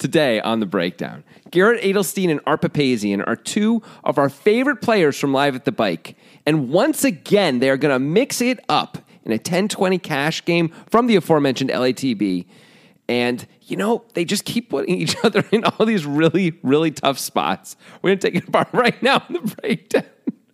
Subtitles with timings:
[0.00, 1.22] today on the breakdown.
[1.50, 5.72] Garrett Adelstein and Art Papazyan are two of our favorite players from Live at the
[5.72, 6.16] Bike.
[6.44, 10.70] And once again, they are going to mix it up in a 10-20 cash game
[10.88, 12.46] from the aforementioned LATB.
[13.08, 17.18] And, you know, they just keep putting each other in all these really, really tough
[17.18, 17.76] spots.
[18.02, 20.04] We're going to take it apart right now in the breakdown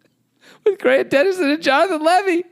[0.64, 2.44] with Grant Dennison and Jonathan Levy.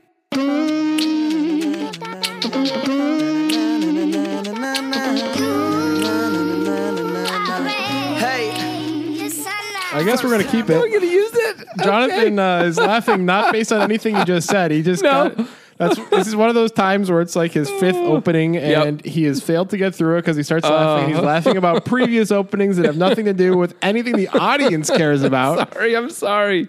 [9.95, 10.77] I guess we're gonna keep it.
[10.79, 11.67] We're going to use it.
[11.83, 14.71] Jonathan uh, is laughing not based on anything you just said.
[14.71, 15.29] He just No.
[15.29, 19.03] got- that's this is one of those times where it's like his fifth opening and
[19.05, 21.13] he has failed to get through it because he starts laughing.
[21.13, 25.21] He's laughing about previous openings that have nothing to do with anything the audience cares
[25.29, 25.73] about.
[25.73, 26.67] Sorry, I'm sorry.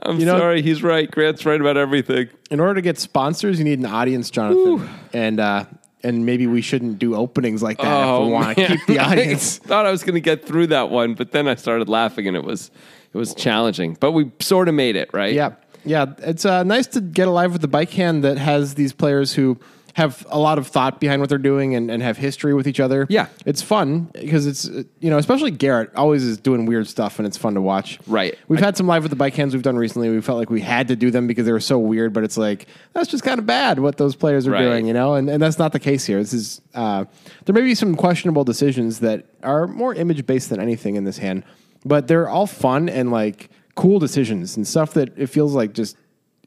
[0.00, 0.60] I'm You know- sorry.
[0.60, 1.10] He's right.
[1.10, 2.28] Grant's right about everything.
[2.50, 5.64] In order to get sponsors, you need an audience, Jonathan, and uh,
[6.02, 7.84] and maybe we shouldn't do openings like that
[8.14, 9.60] if we want to Oh, keep the audience.
[9.64, 12.26] I thought I was going to get through that one, but then I started laughing,
[12.28, 12.70] and it was
[13.12, 13.96] it was challenging.
[14.00, 15.32] But we sort of made it, right?
[15.34, 15.52] Yeah,
[15.84, 16.06] yeah.
[16.18, 19.58] It's uh, nice to get alive with the bike hand that has these players who
[19.94, 22.80] have a lot of thought behind what they're doing and, and have history with each
[22.80, 23.06] other.
[23.10, 23.26] Yeah.
[23.44, 24.64] it's fun because it's
[25.00, 27.98] you know especially Garrett always is doing weird stuff and it's fun to watch.
[28.06, 28.34] Right.
[28.48, 30.08] We've had some live with the bike hands we've done recently.
[30.08, 32.36] We felt like we had to do them because they were so weird, but it's
[32.38, 34.62] like that's just kind of bad what those players are Right.
[34.62, 35.14] doing, you know.
[35.14, 36.18] And and that's not the case here.
[36.18, 37.04] This is uh,
[37.44, 41.18] there may be some questionable decisions that are more image based than anything in this
[41.18, 41.44] hand,
[41.84, 45.96] but they're all fun and like cool decisions and stuff that it feels like just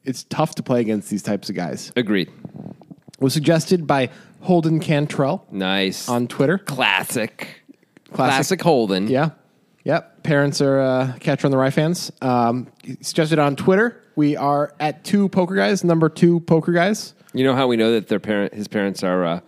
[0.04, 1.92] it's tough to play against these types of guys.
[1.96, 2.32] Agreed.
[3.20, 4.10] Was suggested by
[4.42, 6.08] Holden Cantrell Nice.
[6.10, 6.58] on Twitter.
[6.58, 7.62] classic.
[8.14, 9.08] Classic Holden.
[9.08, 9.32] Yeah.
[9.84, 10.24] Yep.
[10.24, 12.12] Parents are uh, Catcher on the Rye fans.
[12.22, 14.02] Um, he suggested on Twitter.
[14.16, 17.14] We are at two poker guys, number two poker guys.
[17.34, 19.40] You know how we know that their parent, his parents are uh,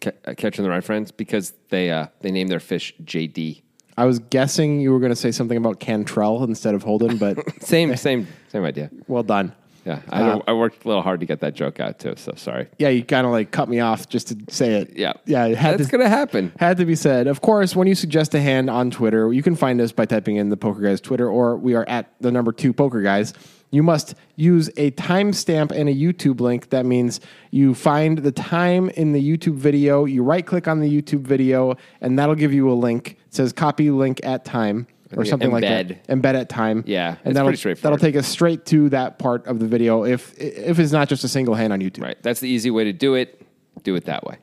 [0.00, 3.62] ca- uh, catching the right friends because they uh, they named their fish JD.
[3.96, 7.38] I was guessing you were going to say something about Cantrell instead of Holden, but
[7.62, 8.90] Same same same idea.
[9.08, 9.52] well done.
[9.84, 12.14] Yeah, I, Uh, I worked a little hard to get that joke out too.
[12.16, 12.68] So sorry.
[12.78, 14.96] Yeah, you kind of like cut me off just to say it.
[14.96, 16.52] Yeah, Yeah, it had that's to, gonna happen.
[16.58, 17.26] Had to be said.
[17.26, 20.36] Of course, when you suggest a hand on Twitter, you can find us by typing
[20.36, 23.34] in the Poker Guys Twitter, or we are at the number two Poker Guys.
[23.70, 26.70] You must use a timestamp and a YouTube link.
[26.70, 27.18] That means
[27.50, 31.76] you find the time in the YouTube video, you right click on the YouTube video,
[32.00, 33.18] and that'll give you a link.
[33.26, 36.06] It says copy link at time or something like that.
[36.08, 36.84] Embed at time.
[36.86, 37.52] Yeah, and that'll.
[37.52, 41.24] That'll take us straight to that part of the video if if it's not just
[41.24, 42.02] a single hand on YouTube.
[42.02, 43.40] Right, that's the easy way to do it.
[43.82, 44.38] Do it that way.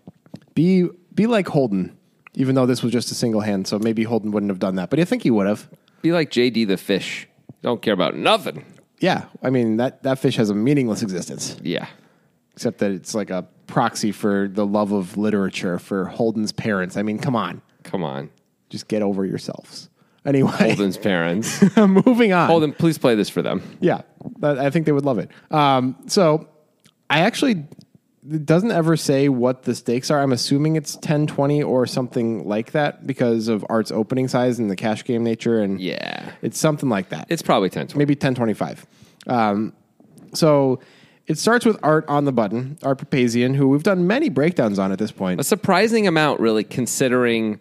[0.53, 1.97] Be be like Holden,
[2.35, 3.67] even though this was just a single hand.
[3.67, 5.69] So maybe Holden wouldn't have done that, but I think he would have.
[6.01, 7.27] Be like JD the fish.
[7.61, 8.65] Don't care about nothing.
[8.99, 11.87] Yeah, I mean that that fish has a meaningless existence, Yeah.
[12.53, 16.97] except that it's like a proxy for the love of literature for Holden's parents.
[16.97, 18.29] I mean, come on, Come on.
[18.69, 19.89] just get over yourselves.
[20.25, 21.61] Anyway, Holden's parents.
[21.77, 22.47] moving on.
[22.47, 23.61] Holden, please play this for them.
[23.79, 24.01] Yeah,
[24.43, 25.29] I think they would love it.
[25.49, 26.47] Um, so
[27.09, 27.65] I actually
[28.31, 30.21] it doesn't ever say what the stakes are.
[30.21, 34.69] I'm assuming it's 10, 20 or something like that because of Art's opening size and
[34.69, 35.59] the cash game nature.
[35.59, 36.31] And Yeah.
[36.43, 37.25] it's something like that.
[37.29, 37.97] It's probably 10 20.
[37.97, 38.85] maybe 1025.
[39.25, 39.73] Um,
[40.35, 40.79] so
[41.25, 44.91] it starts with Art on the button, Art Papazyan, who we've done many breakdowns on
[44.91, 45.39] at this point.
[45.39, 47.59] A surprising amount, really, considering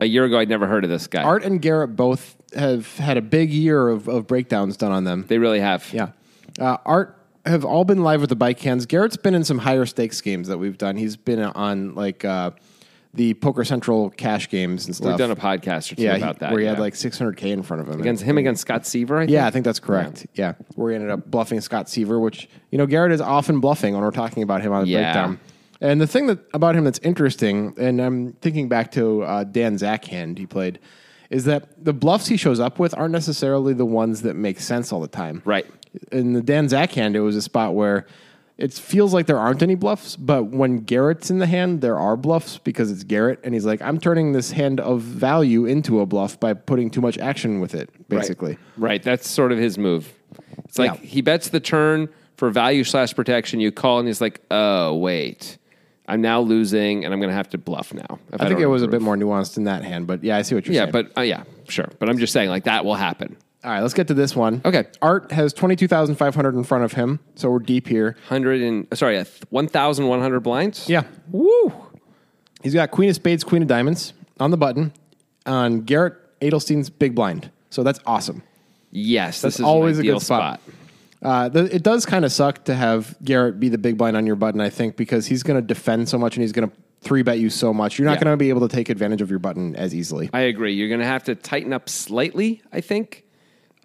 [0.00, 1.22] a year ago I'd never heard of this guy.
[1.22, 5.24] Art and Garrett both have had a big year of, of breakdowns done on them.
[5.28, 5.92] They really have.
[5.92, 6.10] Yeah.
[6.58, 7.14] Uh, Art
[7.46, 8.86] have all been live with the bike hands.
[8.86, 10.96] Garrett's been in some higher stakes games that we've done.
[10.96, 12.50] He's been on like uh,
[13.14, 15.08] the Poker Central cash games and stuff.
[15.08, 16.50] We've done a podcast or two yeah, he- about that.
[16.50, 16.72] where he yeah.
[16.72, 18.00] had like 600K in front of him.
[18.00, 19.30] against him against Scott Seiver, I think.
[19.30, 20.26] Yeah, I think that's correct.
[20.34, 20.54] Yeah.
[20.74, 24.02] Where he ended up bluffing Scott Seiver, which, you know, Garrett is often bluffing when
[24.02, 25.12] we're talking about him on the Yeah.
[25.12, 25.40] breakdown.
[25.80, 29.78] And the thing that about him that's interesting, and I'm thinking back to uh, Dan
[29.78, 30.78] Zack hand he played,
[31.30, 34.92] is that the bluffs he shows up with aren't necessarily the ones that make sense
[34.92, 35.42] all the time.
[35.44, 35.66] Right.
[36.10, 38.06] In the Dan Zack hand, it was a spot where
[38.56, 42.16] it feels like there aren't any bluffs, but when Garrett's in the hand, there are
[42.16, 46.06] bluffs because it's Garrett, and he's like, I'm turning this hand of value into a
[46.06, 48.58] bluff by putting too much action with it, basically.
[48.76, 49.00] Right.
[49.00, 50.12] That's sort of his move.
[50.64, 51.06] It's like Yeah.
[51.06, 53.60] he bets the turn for value slash protection.
[53.60, 55.56] You call and he's like, oh, wait.
[56.08, 58.18] I'm now losing and I'm going to have to bluff now.
[58.32, 60.42] if I think it was a bit more nuanced in that hand, but yeah, I
[60.42, 60.94] see what you're Yeah, saying.
[60.94, 61.88] Yeah, but uh, yeah, sure.
[61.98, 63.36] But I'm just saying, like, that will happen.
[63.62, 64.62] all right, let's get to this one.
[64.64, 64.84] Okay.
[65.02, 68.12] Art has twenty two thousand five hundred in front of him, so we're deep here.
[68.28, 70.88] 100 and, sorry, uh, 1,100 blinds?
[70.88, 71.72] Yeah, Woo.
[72.62, 74.92] he's got Queen of Spades, Queen of Diamonds on the button
[75.46, 78.42] on Garrett Adelstein's big blind, so that's awesome.
[78.90, 80.60] Yes, That's this is always a good spot.
[81.22, 84.26] Uh, the, it does kind of suck to have Garrett be the big blind on
[84.26, 86.76] your button, I think, because he's going to defend so much and he's going to
[87.00, 87.98] three bet you so much.
[87.98, 88.24] You're not Yeah.
[88.24, 90.30] going to be able to take advantage of your button as easily.
[90.32, 90.74] I agree.
[90.74, 93.24] You're going to have to tighten up slightly, I think.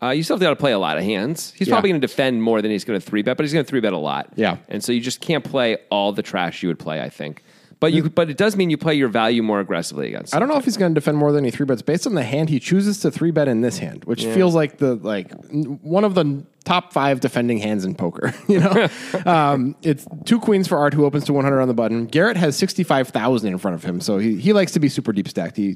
[0.02, 1.54] Uh, you still have to play a lot of hands.
[1.56, 1.76] He's Yeah.
[1.76, 3.70] probably going to defend more than he's going to three bet, but he's going to
[3.70, 4.30] three bet a lot.
[4.36, 4.58] Yeah.
[4.68, 7.42] And so you just can't play all the trash you would play, I think.
[7.84, 10.34] But you, but it does mean you play your value more aggressively against.
[10.34, 12.16] I don't know if he's going to defend more than he three bets based on
[12.16, 15.34] the hand he chooses to three bet in this hand, which feels like the like
[15.52, 18.34] n- one of the top five defending hands in poker.
[18.48, 18.88] You know,
[19.26, 22.06] um, it's two queens for Art who opens to 100 on the button.
[22.06, 25.28] Garrett has 65,000 in front of him, so he he likes to be super deep
[25.28, 25.58] stacked.
[25.58, 25.76] He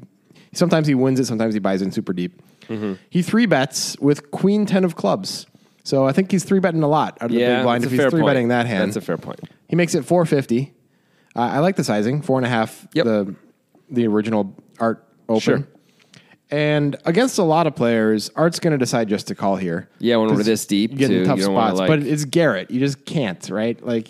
[0.54, 2.40] sometimes he wins it, sometimes he buys in super deep.
[2.68, 2.94] Mm-hmm.
[3.10, 5.46] He three bets with Queen ten of clubs.
[5.84, 8.00] So I think he's three betting a lot out of the big blind if he's
[8.00, 8.26] three point.
[8.26, 8.88] betting that hand.
[8.88, 9.40] That's a fair point.
[9.68, 10.72] He makes it 450.
[11.46, 12.86] I like the sizing, four and a half.
[12.94, 13.04] Yep.
[13.04, 13.34] The
[13.90, 15.40] the original art open.
[15.40, 15.68] Sure.
[16.50, 19.88] And against a lot of players, Art's going to decide just to call here.
[19.98, 21.80] Yeah, when we're this deep, you get in too, tough you don't wanna, spots.
[21.80, 22.70] like- but it's Garrett.
[22.70, 23.84] You just can't, right?
[23.84, 24.08] Like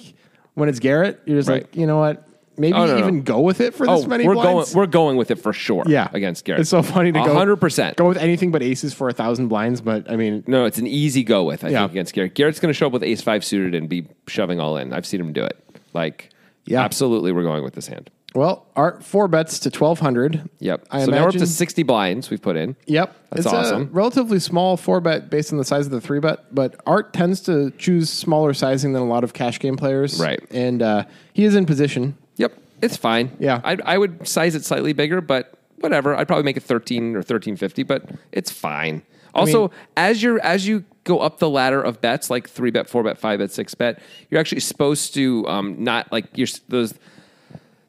[0.54, 1.62] when it's Garrett, you're just Right.
[1.62, 2.24] like, you know what?
[2.56, 2.98] Maybe Oh, no, no.
[2.98, 4.72] even go with it for this Oh, many we're blinds.
[4.72, 4.80] going.
[4.82, 5.84] We're going with it for sure.
[5.86, 6.60] yeah, against Garrett.
[6.62, 7.96] It's so funny to go hundred percent.
[7.96, 9.80] go with anything but aces for a thousand blinds.
[9.80, 11.64] But I mean, No, it's an easy go with.
[11.64, 11.80] I Yeah.
[11.82, 12.34] think against Garrett.
[12.34, 14.92] Garrett's going to show up with Ace Five suited and be shoving all in.
[14.92, 15.56] I've seen him do it.
[15.94, 16.30] Like,
[16.70, 16.82] Yeah.
[16.82, 18.10] absolutely, we're going with this hand.
[18.34, 20.48] well, Art four bets to twelve hundred.
[20.60, 20.86] Yep.
[20.90, 22.30] I so now we're up imagine- to sixty blinds.
[22.30, 22.76] We've put in.
[22.86, 23.88] Yep, That's it's a awesome.
[23.92, 27.40] relatively small four bet based on the size of the three bet, but Art tends
[27.42, 30.20] to choose smaller sizing than a lot of cash game players.
[30.20, 30.40] Right.
[30.50, 32.16] and uh, he is in position.
[32.36, 33.30] Yep, it's fine.
[33.40, 33.60] Yeah.
[33.64, 36.14] I, I would size it slightly bigger, but whatever.
[36.14, 39.02] I'd probably make it thirteen or thirteen fifty, but it's fine.
[39.38, 42.88] Also, mean- as you're as you go up the ladder of bets, like three bet,
[42.88, 44.00] four bet, five bet, six bet,
[44.30, 46.94] you're actually supposed to um, not like you're those.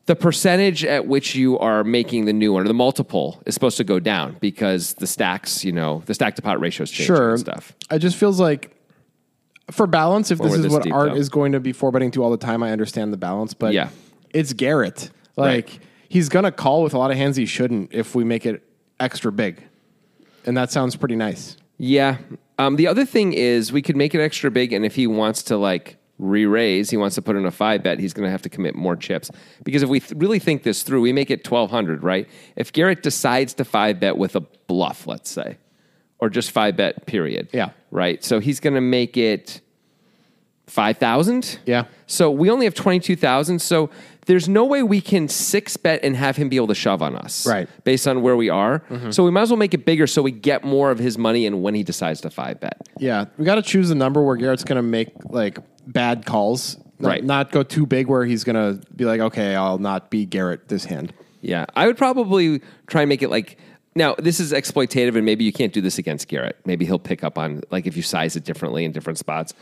[0.06, 3.78] The percentage at which you are making the new one, or the multiple, is supposed
[3.78, 7.30] to go down because the stacks, you know, the stack to pot ratios change Sure,
[7.32, 7.74] and stuff.
[7.92, 8.76] It just feels like
[9.70, 11.16] for balance, if this is this what Art though.
[11.16, 13.72] is going to be four betting to all the time, I understand the balance, but
[13.72, 13.90] Yeah.
[14.34, 15.12] it's Garrett.
[15.38, 15.80] Like Right.
[16.10, 18.64] he's gonna call with a lot of hands he shouldn't if we make it
[19.00, 19.64] extra big,
[20.46, 21.58] and that sounds pretty nice.
[21.78, 22.18] Yeah.
[22.58, 25.44] Um, the other thing is we could make it extra big, and if he wants
[25.44, 28.42] to like re-raise, he wants to put in a five bet, he's going to have
[28.42, 29.32] to commit more chips.
[29.64, 32.28] Because if we th- really think this through, we make it twelve hundred, right?
[32.58, 35.58] If Garrett decides to five bet with a bluff, let's say,
[36.20, 37.48] or just five bet, period.
[37.54, 37.70] Yeah.
[37.92, 38.22] Right.
[38.24, 39.62] So he's going to make it
[40.68, 41.60] five thousand.
[41.66, 41.86] Yeah.
[42.08, 43.60] So we only have twenty two thousand.
[43.60, 43.90] So
[44.30, 47.16] there's no way we can six bet and have him be able to shove on
[47.16, 47.68] us, Right.
[47.84, 48.82] Based on where we are.
[48.82, 49.10] Mm-hmm.
[49.10, 51.48] So we might as well make it bigger so we get more of his money
[51.48, 52.80] and when he decides to five bet.
[53.00, 56.78] Yeah, we got to choose a number where Garrett's going to make like bad calls,
[57.00, 57.24] not, Right.
[57.24, 60.68] Not go too big where he's going to be like, okay, I'll not be Garrett
[60.68, 61.12] this hand.
[61.42, 63.58] Yeah, I would probably try and make it like.
[63.96, 66.58] Now, this is exploitative, and maybe you can't do this against Garrett.
[66.66, 69.56] Maybe he'll pick up on like if you size it differently in different spots.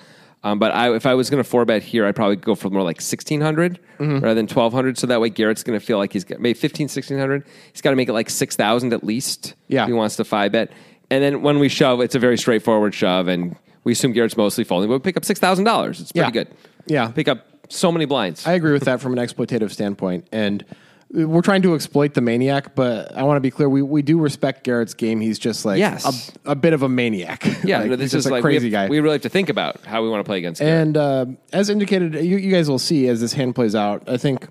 [0.44, 2.70] Um, but I, if I was going to four bet here, I'd probably go for
[2.70, 4.98] more like sixteen rather than twelve hundred.
[4.98, 7.44] So that way, Garrett's going to feel like he's got maybe 15, 1600.
[7.74, 9.56] He's got to make it like six thousand at least.
[9.68, 9.84] Yeah.
[9.84, 10.72] if he wants to five bet.
[11.10, 14.64] And then when we shove, it's a very straightforward shove, and we assume Garrett's mostly
[14.64, 14.90] folding.
[14.90, 16.00] But we pick up six thousand dollars.
[16.02, 16.32] It's pretty Yeah.
[16.32, 16.48] good.
[16.86, 17.08] Yeah.
[17.10, 18.46] pick up so many blinds.
[18.48, 20.64] I agree with that from an exploitative standpoint, and
[21.12, 22.76] we're trying to exploit the maniac.
[22.76, 25.22] But I want to be clear: we, we do respect Garrett's game.
[25.22, 26.32] He's just like Yes.
[26.46, 27.46] a, a bit of a maniac.
[27.64, 28.90] yeah, Like, no, he's this just is a like crazy we have, guy.
[28.90, 30.60] We really have to think about how we want to play against.
[30.62, 30.88] Garrett.
[30.88, 34.08] And uh, as indicated, you, you guys will see as this hand plays out.
[34.10, 34.48] I think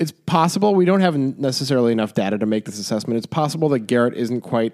[0.00, 3.18] it's possible we don't have necessarily enough data to make this assessment.
[3.18, 4.72] It's possible that Garrett isn't quite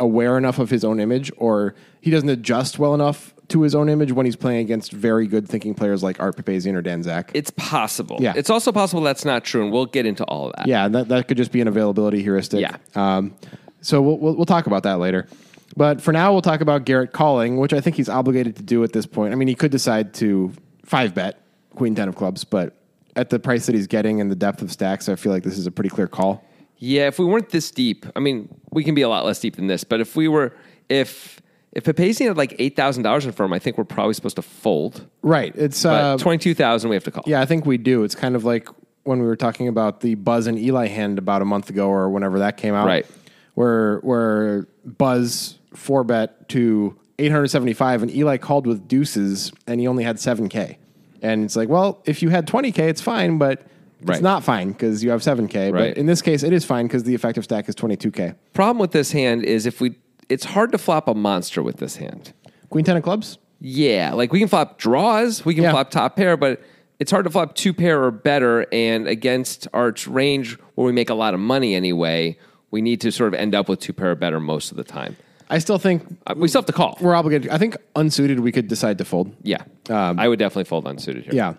[0.00, 3.88] aware enough of his own image, or he doesn't adjust well enough to his own
[3.88, 7.30] image when he's playing against very good thinking players like Art Papazyan or Dan Zack.
[7.34, 8.16] It's possible.
[8.20, 8.32] Yeah.
[8.36, 10.66] It's also possible that's not true, and we'll get into all of that.
[10.66, 12.60] Yeah, that, that could just be an availability heuristic.
[12.60, 12.76] Yeah.
[12.94, 13.34] Um,
[13.80, 15.28] so we'll, we'll, we'll talk about that later.
[15.76, 18.84] But for now, we'll talk about Garrett calling, which I think he's obligated to do
[18.84, 19.32] at this point.
[19.32, 20.52] I mean, he could decide to
[20.84, 21.40] five bet
[21.74, 22.76] Queen 10 of clubs, but
[23.16, 25.58] at the price that he's getting and the depth of stacks, I feel like this
[25.58, 26.44] is a pretty clear call.
[26.78, 29.56] Yeah, if we weren't this deep, I mean, we can be a lot less deep
[29.56, 30.54] than this, but if we were,
[30.88, 31.40] if
[31.72, 34.42] if Papazyan had like eight thousand dollars in firm, I think we're probably supposed to
[34.42, 35.06] fold.
[35.22, 35.54] Right.
[35.56, 37.24] It's, But uh, twenty two thousand, we have to call.
[37.26, 38.04] yeah, I think we do.
[38.04, 38.68] It's kind of like
[39.04, 42.08] when we were talking about the Buzz and Eli hand about a month ago or
[42.10, 42.86] whenever that came out.
[42.86, 43.06] Right.
[43.54, 50.04] Where, where Buzz four bet to 875 and Eli called with deuces and he only
[50.04, 50.76] had 7K.
[51.20, 53.62] And it's like, well, if you had 20K, it's fine, but
[54.04, 54.16] Right.
[54.16, 55.72] it's not fine because you have 7K.
[55.72, 55.90] Right.
[55.90, 58.34] But in this case, it is fine because the effective stack is 22K.
[58.52, 59.94] Problem with this hand is if we,
[60.32, 62.32] it's hard to flop a monster with this hand.
[62.70, 63.38] Queen 10 of clubs?
[63.60, 65.70] Yeah, like we can flop draws, we can Yeah.
[65.72, 66.60] flop top pair, but
[66.98, 68.66] it's hard to flop two pair or better.
[68.72, 72.36] And against Art's range, where we make a lot of money anyway,
[72.70, 74.84] we need to sort of end up with two pair or better most of the
[74.84, 75.16] time.
[75.50, 76.96] I still think Uh, we still have to call.
[77.00, 77.50] we're obligated.
[77.50, 79.32] I think unsuited, we could decide to fold.
[79.42, 81.34] Yeah, Um, I would definitely fold unsuited here.
[81.34, 81.54] Yeah.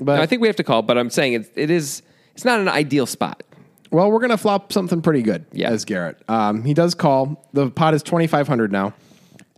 [0.00, 2.02] But I think we have to call, but I'm saying it, it is
[2.34, 3.42] it's not an ideal spot.
[3.90, 5.70] Well, we're going to flop something pretty good Yeah.
[5.70, 6.18] as Garrett.
[6.28, 7.44] Um, he does call.
[7.52, 8.94] The pot is 2,500 now.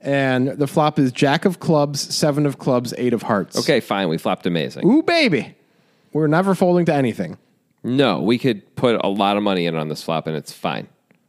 [0.03, 3.59] And the flop is Jack of clubs, seven of clubs, eight of hearts.
[3.59, 4.09] Okay, fine.
[4.09, 4.87] We flopped amazing.
[4.91, 5.55] Ooh, baby.
[6.13, 7.37] We're never folding to anything.
[7.83, 10.89] No, we could put a lot of money in on this flop and it's fine.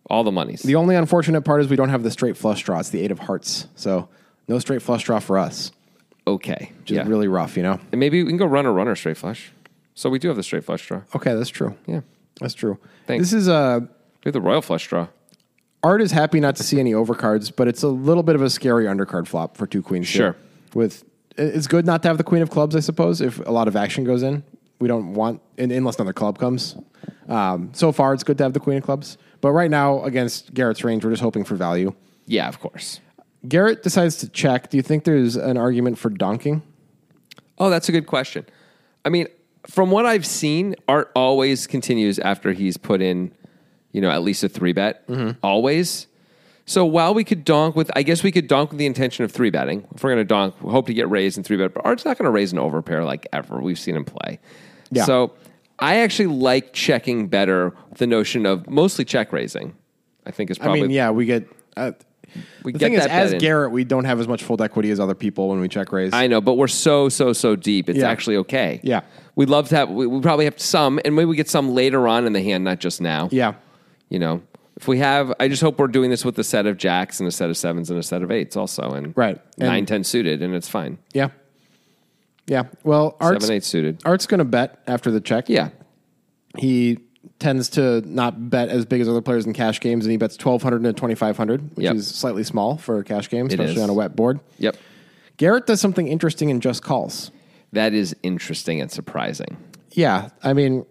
[0.10, 0.62] All the monies.
[0.63, 2.79] The only unfortunate part is we don't have the straight flush draw.
[2.79, 3.67] It's the eight of hearts.
[3.75, 4.10] So
[4.48, 5.72] no straight flush draw for us,
[6.27, 6.72] okay.
[6.79, 7.08] which is Yeah.
[7.08, 7.79] really rough, you know?
[7.91, 9.51] and maybe we can go runner, runner, straight flush.
[9.96, 11.01] So we do have the straight flush draw.
[11.15, 11.75] Okay, that's true.
[11.88, 12.01] Yeah.
[12.39, 12.77] That's true.
[13.07, 13.23] Thanks.
[13.31, 13.88] This is uh, We
[14.25, 15.07] have the royal flush draw.
[15.83, 18.50] Art is happy not to see any overcards, but it's a little bit of a
[18.50, 20.07] scary undercard flop for two queens.
[20.09, 20.33] here.
[20.33, 20.35] Sure.
[20.73, 21.03] With
[21.38, 23.75] it's good not to have the queen of clubs, I suppose, if a lot of
[23.75, 24.43] action goes in.
[24.79, 26.75] We don't want, unless another club comes.
[27.27, 30.53] Um, so far, it's good to have the queen of clubs, but right now against
[30.53, 31.93] Garrett's range, we're just hoping for value.
[32.25, 33.00] Yeah, of course.
[33.47, 34.69] Garrett decides to check.
[34.69, 36.61] Do you think there's an argument for donking?
[37.57, 38.45] Oh, that's a good question.
[39.05, 39.27] I mean,
[39.68, 43.32] from what I've seen, Art always continues after he's put in,
[43.91, 45.03] you know, at least a three bet.
[45.44, 46.08] Always.
[46.65, 49.32] So while we could donk with, I guess we could donk with the intention of
[49.32, 49.86] three betting.
[49.94, 51.74] If we're going to donk, we hope to get raised in three bet.
[51.74, 53.60] But Art's not going to raise an overpair like ever.
[53.60, 54.39] We've seen him play.
[54.91, 55.06] Yeah.
[55.06, 55.34] So
[55.80, 59.75] I actually like checking better the notion of mostly check raising.
[60.25, 60.80] I think is probably.
[60.80, 61.48] I mean, yeah, we get.
[61.75, 61.91] Uh,
[62.63, 63.34] we the get thing is, as.
[63.41, 66.13] Garrett, we don't have as much fold equity as other people when we check raise.
[66.13, 67.89] I know, but we're so so so deep.
[67.89, 68.10] It's Yeah.
[68.10, 68.80] actually okay.
[68.84, 69.01] Yeah.
[69.41, 69.89] We'd love to have.
[69.89, 72.63] We, we probably have some, and maybe we get some later on in the hand,
[72.63, 73.27] not just now.
[73.31, 73.55] yeah,
[74.10, 74.41] you know,
[74.77, 77.27] if we have, I just hope we're doing this with a set of jacks and
[77.27, 79.39] a set of sevens and a set of eights also, and Right.
[79.60, 81.00] And- nine ten suited, and it's fine.
[81.13, 81.29] yeah,
[82.48, 82.63] yeah.
[82.83, 84.01] Well, Art's, Seven eight suited.
[84.05, 85.50] Art's going to bet after the check.
[85.50, 85.69] Yeah,
[86.57, 87.00] he
[87.39, 90.38] tends to not bet as big as other players in cash games, and he bets
[90.38, 91.95] twelve hundred to twenty five hundred, which Yep.
[91.95, 93.81] is slightly small for a cash game, especially is.
[93.81, 94.39] on a wet board.
[94.60, 94.75] yep.
[95.38, 97.31] Garrett does something interesting and just calls.
[97.74, 99.58] That is interesting and surprising.
[99.92, 100.86] Yeah, I mean,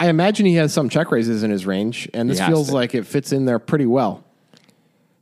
[0.00, 2.74] I imagine he has some check raises in his range, and this feels to.
[2.74, 4.24] like it fits in there pretty well.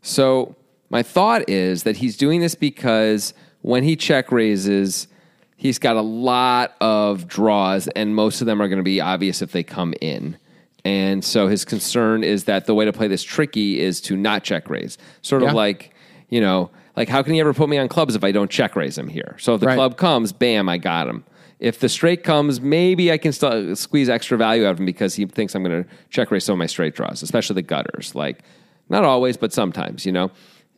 [0.03, 0.57] So
[0.91, 5.09] my thought is that he's doing this because when he check raises,
[5.57, 9.43] he's got a lot of draws, and most of them are going to be obvious
[9.43, 10.37] if they come in.
[10.85, 14.43] And so his concern is that the way to play this tricky is to not
[14.43, 14.99] check raise.
[15.23, 15.55] Sort of Yeah.
[15.55, 15.95] like,
[16.29, 18.77] you know, like how can he ever put me on clubs if I don't check
[18.77, 19.37] raise him here?
[19.39, 19.75] So if the Right.
[19.77, 21.25] club comes, bam, I got him.
[21.59, 25.15] If the straight comes, maybe I can still squeeze extra value out of him because
[25.15, 28.15] he thinks I'm going to check raise some of my straight draws, especially the gutters.
[28.17, 28.43] Like,
[28.89, 30.31] not always, but sometimes, you know?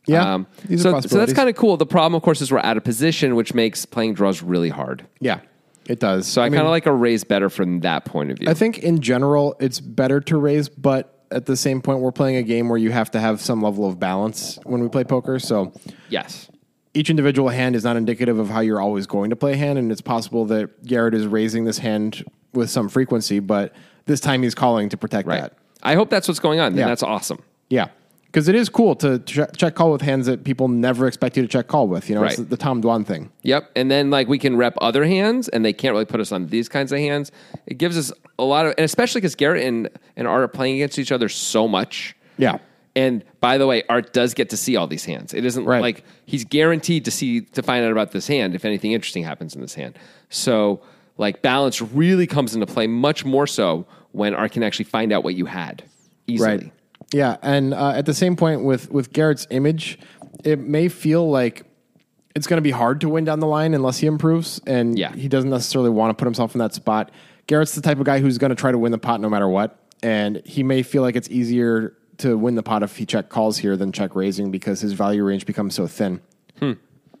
[0.07, 1.33] Yeah, um, these are so, so that's possibilities.
[1.35, 1.77] kind of cool.
[1.77, 5.03] The problem, of course, is we're out of position, which makes playing draws really hard.
[5.19, 5.39] Yeah,
[5.89, 6.27] it does.
[6.27, 8.47] So I, mean, kind of like a raise better from that point of view.
[8.47, 12.35] I think in general it's better to raise, but at the same point we're playing
[12.37, 15.39] a game where you have to have some level of balance when we play poker.
[15.39, 15.73] So
[16.09, 16.49] yes.
[16.93, 19.77] each individual hand is not indicative of how you're always going to play a hand,
[19.79, 23.73] and it's possible that Garrett is raising this hand with some frequency, but
[24.05, 25.41] this time he's calling to protect Right.
[25.41, 25.53] that.
[25.83, 26.75] I hope that's what's going on.
[26.75, 26.87] Yeah.
[26.87, 27.39] that's awesome.
[27.69, 27.87] Yeah.
[28.35, 31.43] Because it is cool to che- check call with hands that people never expect you
[31.43, 32.09] to check call with.
[32.09, 33.31] You know, it's the Tom Dwan thing.
[33.43, 33.71] Yep.
[33.77, 36.47] And then like we can rep other hands and they can't really put us on
[36.47, 37.31] these kinds of hands.
[37.65, 40.75] It gives us a lot of and especially because Garrett and, and Art are playing
[40.75, 42.13] against each other so much.
[42.37, 42.57] Yeah.
[42.93, 45.33] And by the way, Art does get to see all these hands.
[45.33, 45.81] It isn't Right.
[45.81, 49.55] like he's guaranteed to see to find out about this hand if anything interesting happens
[49.55, 49.97] in this hand.
[50.29, 50.81] So
[51.17, 55.23] like balance really comes into play much more so when Art can actually find out
[55.23, 55.83] what you had
[56.27, 56.49] easily.
[56.49, 56.71] Right.
[57.13, 59.99] Yeah, and uh, at the same point with with Garrett's image,
[60.43, 61.63] it may feel like
[62.35, 65.13] it's going to be hard to win down the line unless he improves, and Yeah.
[65.13, 67.11] he doesn't necessarily want to put himself in that spot.
[67.47, 69.47] Garrett's the type of guy who's going to try to win the pot no matter
[69.47, 73.29] what, and he may feel like it's easier to win the pot if he check
[73.29, 76.19] calls here than check raising because his value range becomes so thin.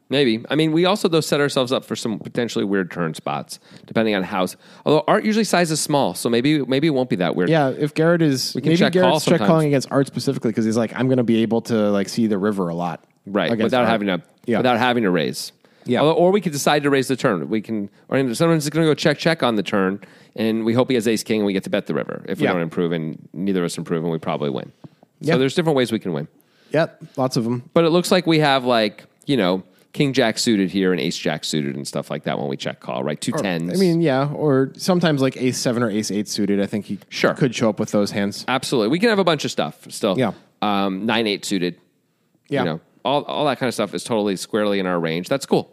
[0.07, 0.43] Maybe.
[0.49, 4.13] I mean, we also though set ourselves up for some potentially weird turn spots, depending
[4.13, 4.45] on how.
[4.85, 7.49] Although Art usually sizes small, so maybe maybe it won't be that weird.
[7.49, 9.47] Yeah, if Garrett is can maybe check call Garrett's check sometimes.
[9.47, 12.27] calling against Art specifically because he's like, I'm going to be able to like see
[12.27, 13.45] the river a lot, right.
[13.51, 13.89] against Without Art.
[13.89, 14.57] having to Yeah.
[14.57, 15.51] without having to raise.
[15.87, 16.01] Yeah.
[16.01, 17.49] Although- or we could decide to raise the turn.
[17.49, 17.89] We can.
[18.09, 20.01] Or sometimes it's going to go check check on the turn,
[20.35, 22.23] and we hope he has Ace King, and we get to bet the river.
[22.27, 22.53] If we Yeah.
[22.53, 24.71] don't improve, and neither of us improve, and we probably win.
[25.19, 25.33] Yeah.
[25.33, 26.27] So there's different ways we can win.
[26.71, 27.63] Yep, lots of them.
[27.73, 29.63] But it looks like we have like you know
[29.95, 32.81] King Jack suited here and Ace Jack suited and stuff like that when we check
[32.81, 33.01] call.
[33.01, 33.71] Right, two tens.
[33.73, 36.59] I mean, yeah, or sometimes like ace seven or ace eight suited.
[36.61, 37.33] I think he Sure.
[37.33, 38.43] could show up with those hands.
[38.45, 38.89] Absolutely.
[38.89, 40.19] We can have a bunch of stuff still.
[40.19, 40.33] Yeah.
[40.61, 41.79] Um, nine eight suited.
[42.49, 42.59] Yeah.
[42.59, 45.29] You know, all, all that kind of stuff is totally squarely in our range.
[45.29, 45.71] That's cool.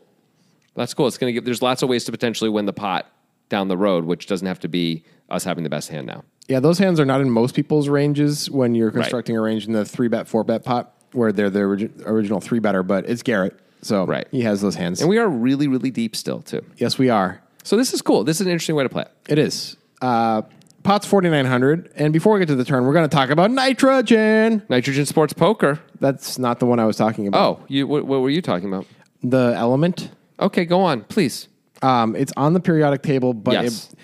[0.76, 1.08] That's cool.
[1.08, 3.10] It's going to give, there's lots of ways to potentially win the pot
[3.48, 6.22] down the road, which doesn't have to be us having the best hand now.
[6.46, 9.72] Yeah, those hands are not in most people's ranges when you're constructing a range in
[9.72, 13.22] the three bet, four bet pot where they're the origi- original three better, but it's
[13.22, 13.58] Garrett.
[13.82, 14.26] So Right.
[14.30, 15.00] he has those hands.
[15.00, 16.64] And we are really, really deep still, too.
[16.76, 17.40] yes, we are.
[17.64, 18.24] So this is cool.
[18.24, 19.10] This is an interesting way to play it.
[19.28, 19.76] It is.
[20.00, 20.42] Uh,
[20.82, 21.90] Pot's 4,900.
[21.96, 24.62] And before we get to the turn, we're going to talk about nitrogen.
[24.68, 25.78] Nitrogen Sports Poker.
[26.00, 27.60] That's not the one I was talking about.
[27.60, 28.86] Oh, you what, what were you talking about?
[29.22, 30.10] The element.
[30.40, 31.46] Okay, go on, please.
[31.82, 33.90] Um, it's on the periodic table, but Yes.
[33.92, 33.98] it,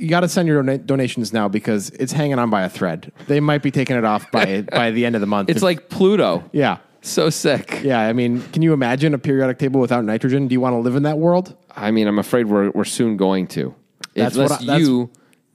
[0.00, 3.12] you got to send your dona- donations now because it's hanging on by a thread.
[3.26, 5.50] They might be taking it off by by the end of the month.
[5.50, 6.42] It's If- like Pluto.
[6.52, 7.80] yeah, So sick.
[7.84, 8.00] yeah.
[8.00, 10.48] I mean, can you imagine a periodic table without nitrogen?
[10.48, 11.54] Do you want to live in that world?
[11.76, 13.74] I mean, I'm afraid we're we're soon going to.
[14.14, 15.10] That's Unless what I- that's- you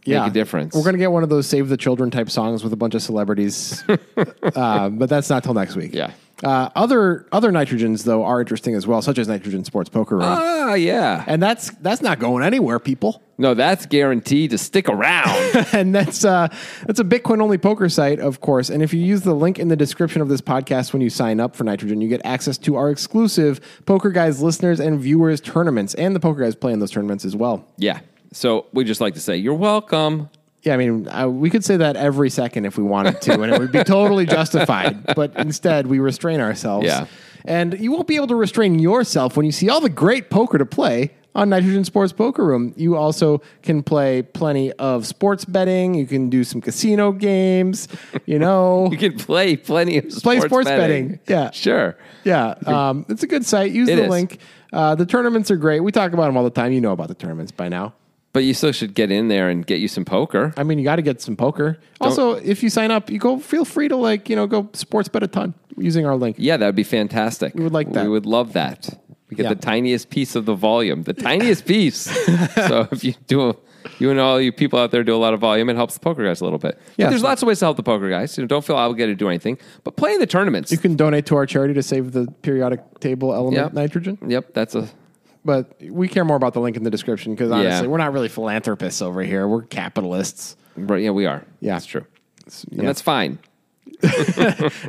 [0.06, 0.76] Yeah, make a difference.
[0.76, 3.02] We're gonna get one of those save the children type songs with a bunch of
[3.02, 3.84] celebrities,
[4.56, 5.94] uh, but that's not till next week.
[5.94, 6.12] Yeah.
[6.44, 10.26] Uh, other other nitrogens though are interesting as well, such as nitrogen sports poker room,
[10.28, 11.24] Ah, yeah.
[11.28, 13.22] and that's that's not going anywhere, people.
[13.38, 15.66] No, that's guaranteed to stick around.
[15.74, 16.50] and that's uh,
[16.86, 18.70] that's a Bitcoin only poker site, of course.
[18.70, 21.40] And if you use the link in the description of this podcast when you sign
[21.40, 25.94] up for Nitrogen, you get access to our exclusive Poker Guys listeners and viewers tournaments,
[25.94, 27.66] and the Poker Guys play in those tournaments as well.
[27.78, 28.02] yeah.
[28.34, 30.30] So we just like to say you're welcome.
[30.66, 33.54] Yeah, I mean, uh, we could say that every second if we wanted to, and
[33.54, 35.16] it would be totally justified.
[35.16, 36.88] But instead, we restrain ourselves.
[36.88, 37.06] Yeah.
[37.46, 40.58] And you won't be able to restrain yourself when you see all the great poker
[40.58, 42.74] to play on Nitrogen Sports Poker Room.
[42.76, 45.94] You also can play plenty of sports betting.
[45.94, 47.88] You can do some casino games.
[48.26, 51.20] You know, You can play plenty of sports play sports betting.
[51.28, 51.52] Yeah.
[51.54, 51.96] Sure.
[52.24, 53.72] Yeah, um, it's a good site.
[53.72, 54.10] Use It the is.
[54.10, 54.40] link.
[54.74, 55.82] Uh, the tournaments are great.
[55.82, 56.72] We talk about them all the time.
[56.72, 57.94] You know about the tournaments by now.
[58.36, 60.54] But you still should get in there and get you some poker.
[60.58, 61.78] I mean, you got to get some poker.
[62.02, 63.40] Also, if you sign up, you go.
[63.40, 66.36] Feel free to like you know go sports bet a ton using our link.
[66.38, 67.56] Yeah, that would be fantastic.
[67.56, 68.04] We would like that.
[68.04, 68.90] We would love that.
[69.30, 69.54] We get Yeah.
[69.54, 72.02] the tiniest piece of the volume, the tiniest piece.
[72.68, 73.56] so if you do, a,
[74.00, 76.02] you and all you people out there do a lot of volume, it helps the
[76.02, 76.78] poker guys a little bit.
[76.98, 77.10] Yeah.
[77.10, 78.38] There's lots of ways to help the poker guys.
[78.38, 80.72] You know, don't feel obligated to do anything, but play in the tournaments.
[80.74, 83.74] You can donate to our charity to save the periodic table element Yep.
[83.74, 84.18] nitrogen.
[84.28, 84.90] Yep, that's a
[85.46, 87.88] But we care more about the link in the description because honestly, Yeah.
[87.92, 89.48] we're not really philanthropists over here.
[89.48, 90.58] We're capitalists.
[90.76, 91.02] right.
[91.04, 91.46] Yeah, we are.
[91.62, 91.74] Yeah.
[91.76, 92.06] that's true,
[92.72, 93.40] and that's fine.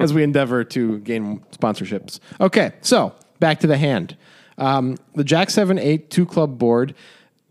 [0.01, 2.19] as we endeavor to gain sponsorships.
[2.41, 4.17] Okay, so back to the hand.
[4.59, 6.95] Um, the Jack 7 8 two club board.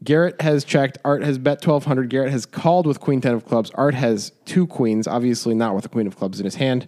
[0.03, 0.97] Garrett has checked.
[1.05, 2.09] Art has bet 1200.
[2.09, 3.71] Garrett has called with Queen 10 of clubs.
[3.75, 6.87] Art has two queens, obviously not with a Queen of clubs in his hand.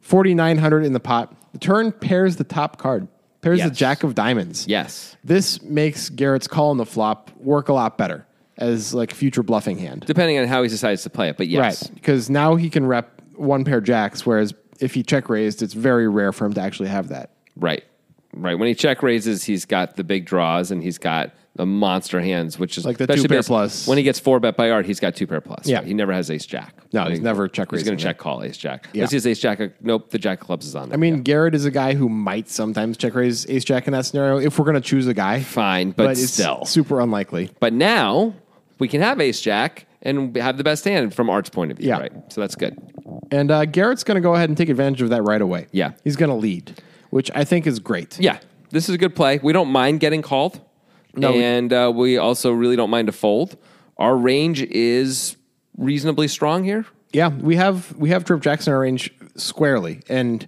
[0.00, 1.34] 4900 in the pot.
[1.52, 3.08] The turn pairs the top card,
[3.40, 4.66] pairs the Jack of diamonds.
[4.68, 8.26] Yes, This makes Garrett's call on the flop work a lot better
[8.58, 10.04] as like future bluffing hand.
[10.06, 11.94] depending on how he decides to play it, but yes, Right.
[11.94, 16.08] Because now he can rep one pair jacks, whereas if he check raised, it's very
[16.08, 17.30] rare for him to actually have that.
[17.56, 17.84] right,
[18.32, 18.54] right.
[18.58, 22.58] When he check raises, he's got the big draws and he's got the monster hands,
[22.58, 23.86] which is Like the especially two pair plus.
[23.88, 25.66] When he gets four bet by art, he's got two pair plus.
[25.66, 25.78] Yeah.
[25.78, 25.86] right?
[25.86, 26.74] he never has ace jack.
[26.92, 28.86] No, he's he- never check He's going to check call ace jack.
[28.92, 29.00] Yeah.
[29.00, 29.60] Unless he has ace jack.
[29.60, 30.96] uh, Nope, the jack clubs is on there.
[30.96, 34.06] I mean, Garrett is a guy who might sometimes check raise ace jack in that
[34.06, 35.42] scenario if we're going to choose a guy.
[35.42, 36.64] fine, but, it's still.
[36.64, 37.50] super unlikely.
[37.58, 38.34] But now
[38.78, 41.88] we can have ace jack and have the best hand from Art's point of view.
[41.88, 41.98] Yeah.
[42.00, 42.12] Right.
[42.32, 42.76] So that's good.
[43.30, 45.66] And uh, Garrett's going to go ahead and take advantage of that right away.
[45.72, 45.92] Yeah.
[46.04, 48.18] He's going to lead, which I think is great.
[48.20, 48.38] Yeah,
[48.70, 49.40] this is a good play.
[49.42, 50.60] We don't mind getting called,
[51.16, 53.56] No, and uh, we also really don't mind a fold.
[53.96, 55.36] Our range is
[55.76, 56.84] reasonably strong here.
[57.12, 60.46] Yeah, we have we have Trip Jacks in our range squarely, and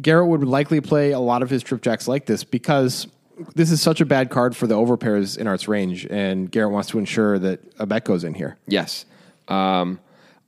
[0.00, 3.08] Garrett would likely play a lot of his Trip Jacks like this because
[3.54, 6.88] this is such a bad card for the overpairs in Art's range, and Garrett wants
[6.90, 8.58] to ensure that a bet goes in here.
[8.68, 9.04] Yes.
[9.48, 9.98] Um,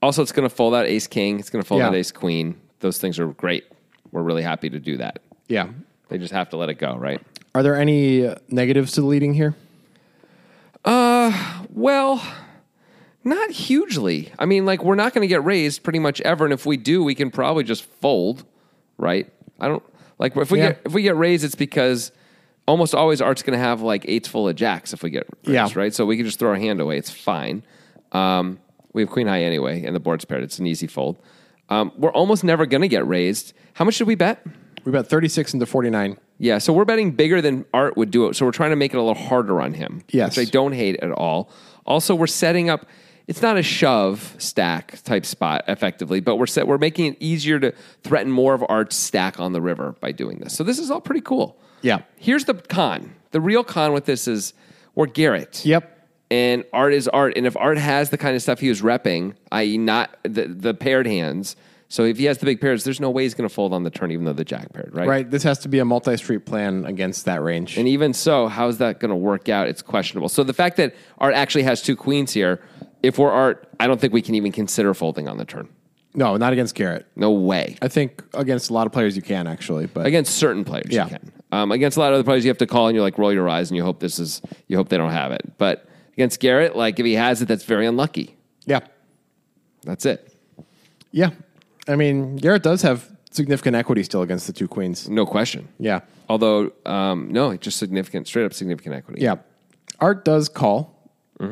[0.01, 1.40] also, it's going to fold out ace king.
[1.40, 1.88] It's going to fold Yeah.
[1.88, 2.61] out ace queen.
[2.81, 3.64] Those things are great.
[4.12, 5.20] We're really happy to do that.
[5.49, 5.68] Yeah.
[6.09, 7.20] They just have to let it go, right?
[7.55, 9.55] Are there any uh, negatives to the leading here?
[10.85, 12.23] Uh, Well,
[13.25, 14.33] not hugely.
[14.38, 16.77] I mean, like we're not going to get raised pretty much ever, and if we
[16.77, 18.45] do, we can probably just fold,
[18.99, 19.31] right?
[19.61, 19.83] I don't
[20.19, 20.69] like if we Yeah.
[20.73, 22.12] get if we get raised, it's because
[22.69, 25.51] almost always Art's going to have like eights full of jacks if we get raised,
[25.55, 25.69] Yeah.
[25.75, 25.93] right?
[25.95, 26.99] So we can just throw our hand away.
[26.99, 27.62] It's fine.
[28.12, 28.59] Um,
[28.93, 30.43] we have queen high anyway, and the board's paired.
[30.43, 31.17] It's an easy fold.
[31.71, 33.53] Um, we're almost never going to get raised.
[33.75, 34.45] How much should we bet?
[34.85, 36.19] We bet 36 into 49.
[36.38, 38.35] Yeah, so we're betting bigger than Art would do it.
[38.35, 40.03] So we're trying to make it a little harder on him.
[40.11, 40.37] Yes.
[40.37, 41.51] Which I don't hate at all.
[41.87, 42.87] Also, we're setting up
[43.27, 47.59] it's not a shove stack type spot effectively, but we're set we're making it easier
[47.59, 50.55] to threaten more of Art's stack on the river by doing this.
[50.55, 51.59] So this is all pretty cool.
[51.81, 52.01] Yeah.
[52.16, 53.14] Here's the con.
[53.31, 54.53] The real con with this is
[54.94, 55.64] we're Garrett.
[55.64, 55.90] Yep.
[56.31, 57.35] And Art is Art.
[57.37, 60.75] And if Art has the kind of stuff he was repping, i.e., not the, the
[60.75, 61.57] paired hands,
[61.88, 63.83] so if he has the big pairs, there's no way he's going to fold on
[63.85, 65.07] the turn, even though the jack paired, right?
[65.07, 65.31] Right.
[65.31, 67.77] This has to be a multi street plan against that range.
[67.79, 69.68] And even so, how's that going to work out?
[69.68, 70.29] It's questionable.
[70.29, 72.61] So the fact that Art actually has two queens here,
[73.03, 75.68] if we're Art, I don't think we can even consider folding on the turn.
[76.14, 77.07] no, not against Garrett.
[77.16, 77.77] No way.
[77.83, 81.05] I think against a lot of players you can actually, but Against certain players, Yeah.
[81.05, 81.33] you can.
[81.53, 83.33] Um, against a lot of other players, you have to call and you like roll
[83.33, 85.42] your eyes and you hope this is you hope they don't have it.
[85.59, 88.37] But against Garrett, like if he has it, that's very unlucky.
[88.64, 88.81] Yeah.
[89.85, 90.33] That's it.
[91.12, 91.31] Yeah.
[91.88, 95.09] I mean, Garrett does have significant equity still against the two queens.
[95.09, 95.68] No question.
[95.79, 96.01] Yeah.
[96.29, 99.20] Although, um, no, just significant, straight up significant equity.
[99.23, 99.37] Yeah.
[100.01, 100.92] Art does call.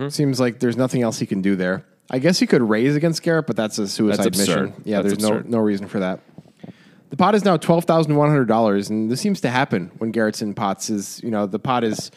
[0.09, 1.85] Seems like there's nothing else he can do there.
[2.11, 4.68] I guess he could raise against Garrett, but that's a suicide That's absurd.
[4.71, 4.83] mission.
[4.87, 5.51] Yeah, That's there's absurd.
[5.51, 6.21] no no reason for that.
[7.11, 10.11] The pot is now twelve thousand one hundred dollars, and this seems to happen when
[10.11, 10.88] Garrett's in pots.
[10.88, 12.11] Is you know the pot is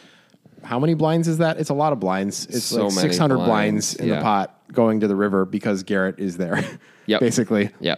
[0.63, 1.59] how many blinds is that?
[1.59, 2.45] It's a lot of blinds.
[2.45, 4.15] It's So like many six hundred blinds, blinds, in yeah.
[4.17, 6.63] the pot going to the river because Garrett is there.
[7.07, 7.19] Yep.
[7.19, 7.69] basically.
[7.79, 7.97] Yeah.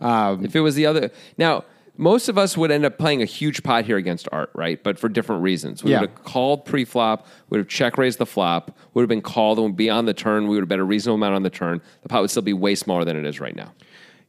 [0.00, 1.64] Um, if it was the other, now
[1.98, 4.82] most of us would end up playing a huge pot here against Art, right?
[4.82, 5.84] But for different reasons.
[5.84, 6.00] We Yeah.
[6.00, 9.66] would have called pre-flop, would have check raised the flop, would have been called and
[9.66, 10.44] would be on the turn.
[10.44, 11.82] We would have bet a reasonable amount on the turn.
[12.02, 13.72] The pot would still be way smaller than it is right now.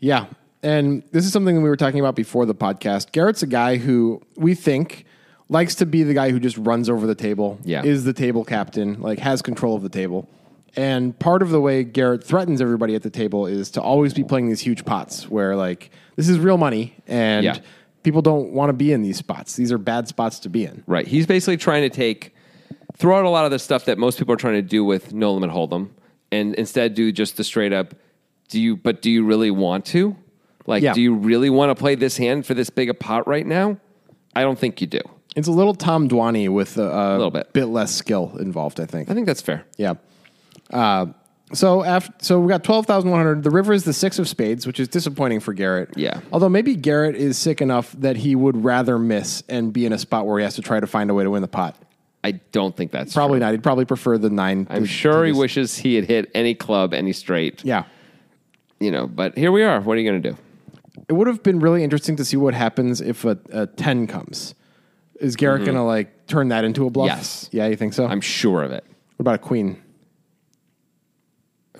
[0.02, 0.26] Yeah.
[0.62, 3.14] And this is something that we were talking about before the podcast.
[3.14, 5.06] Garrett's a guy who we think
[5.48, 7.84] likes to be the guy who just runs over the table, Yeah.
[7.86, 10.28] is the table captain, like has control of the table.
[10.76, 14.24] And part of the way Garrett threatens everybody at the table is to always be
[14.24, 17.58] playing these huge pots where like this is real money and Yeah.
[18.04, 19.56] people don't want to be in these spots.
[19.56, 20.84] These are bad spots to be in.
[20.88, 21.06] Right.
[21.08, 22.34] He's basically trying to take,
[22.96, 25.14] throw out a lot of the stuff that most people are trying to do with
[25.14, 25.90] no limit hold'em,
[26.32, 27.94] and instead do just the straight up.
[28.48, 28.76] Do you?
[28.78, 30.16] But do you really want to?
[30.68, 30.94] Like, Yeah.
[30.94, 33.78] do you really want to play this hand for this big a pot right now?
[34.36, 35.02] I don't think you do.
[35.36, 37.52] It's a little Tom Dwani with a, a little bit.
[37.54, 39.10] bit less skill involved, I think.
[39.10, 39.66] I think that's fair.
[39.78, 39.94] Yeah.
[40.72, 41.08] Uh,
[41.54, 43.44] so after, so we got twelve thousand one hundred.
[43.44, 45.90] The river is the six of spades, which is disappointing for Garrett.
[45.98, 46.22] Yeah.
[46.32, 49.98] Although maybe Garrett is sick enough that he would rather miss and be in a
[49.98, 51.76] spot where he has to try to find a way to win the pot.
[52.24, 53.46] I don't think that's Probably true.
[53.48, 53.52] not.
[53.52, 54.68] He'd probably prefer the nine.
[54.70, 57.66] I'm to- sure to he wishes he had hit any club, any straight.
[57.66, 57.84] Yeah.
[58.80, 59.82] You know, but here we are.
[59.82, 60.38] What are you going to do?
[61.10, 64.56] It would have been really interesting to see what happens if a, a ten comes.
[65.20, 67.10] Is Garrett going to like turn that into a bluff?
[67.10, 67.18] Mm-hmm.
[67.18, 67.50] Yes.
[67.52, 68.06] Yeah, you think so?
[68.08, 68.86] I'm sure of it.
[69.18, 69.82] what about a queen?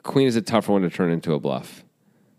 [0.04, 1.84] Queen is a tougher one to turn into a bluff.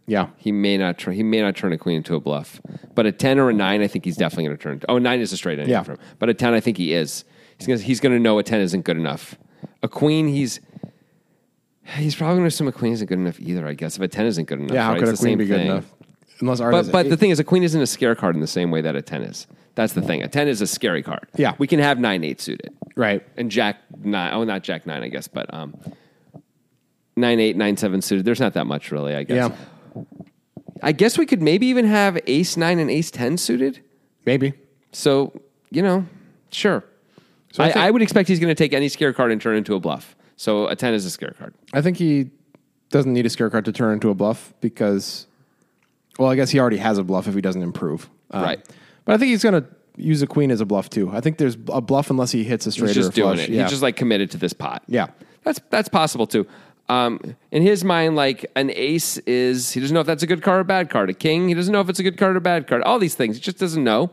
[0.06, 0.28] Yeah.
[0.36, 0.98] He may not.
[0.98, 2.60] Tr- he may not turn a queen into a bluff,
[2.94, 4.80] but a ten or a nine, I think he's definitely going to turn.
[4.88, 5.82] Oh, a nine is a straight anyway Yeah.
[5.84, 5.98] for him.
[6.18, 7.24] But a ten, I think he is.
[7.58, 9.36] He's gonna, he's to know a ten isn't good enough.
[9.82, 10.58] A queen, he's
[11.96, 13.66] he's probably going to assume a queen isn't good enough either.
[13.66, 14.84] I guess if a ten isn't good enough, Yeah.
[14.84, 15.00] How right?
[15.00, 15.66] could It's a queen be good thing.
[15.70, 15.92] enough?
[16.40, 18.40] Unless Art But but eight- the thing is, a queen isn't a scare card in
[18.40, 19.46] the same way that a ten is.
[19.76, 20.22] That's the thing.
[20.22, 21.28] A ten is a scary card.
[21.36, 21.54] Yeah.
[21.58, 23.24] we can have nine eight suited, right.
[23.36, 24.32] and Jack nine.
[24.34, 25.74] Oh, not Jack nine, I guess, but um,
[27.16, 28.24] nine eight nine seven suited.
[28.24, 29.14] There's not that much really.
[29.14, 29.50] I guess.
[29.94, 30.02] Yeah.
[30.82, 33.80] I guess we could maybe even have ace nine and ace ten suited.
[34.26, 34.52] Maybe.
[34.92, 35.32] So
[35.70, 36.06] you know,
[36.50, 36.84] sure.
[37.52, 39.40] So I I, think- I would expect he's going to take any scare card and
[39.40, 40.16] turn into a bluff.
[40.36, 41.54] So a ten is a scare card.
[41.72, 42.30] I think he
[42.90, 45.26] doesn't need a scare card to turn into a bluff because,
[46.18, 48.08] well, I guess he already has a bluff if he doesn't improve.
[48.30, 48.68] Uh, Right.
[49.04, 51.10] But I think he's going to use a queen as a bluff too.
[51.10, 53.36] I think there's a bluff unless he hits a straight He's or just a flush.
[53.38, 53.54] doing it.
[53.54, 53.62] Yeah.
[53.62, 54.82] He's just like committed to this pot.
[54.88, 55.08] yeah.
[55.44, 56.46] That's that's possible too.
[56.88, 60.42] Um, in his mind, like an ace is he doesn't know if that's a good
[60.42, 61.08] card or a bad card.
[61.10, 62.82] A king, he doesn't know if it's a good card or a bad card.
[62.82, 64.10] All these things, he just doesn't know.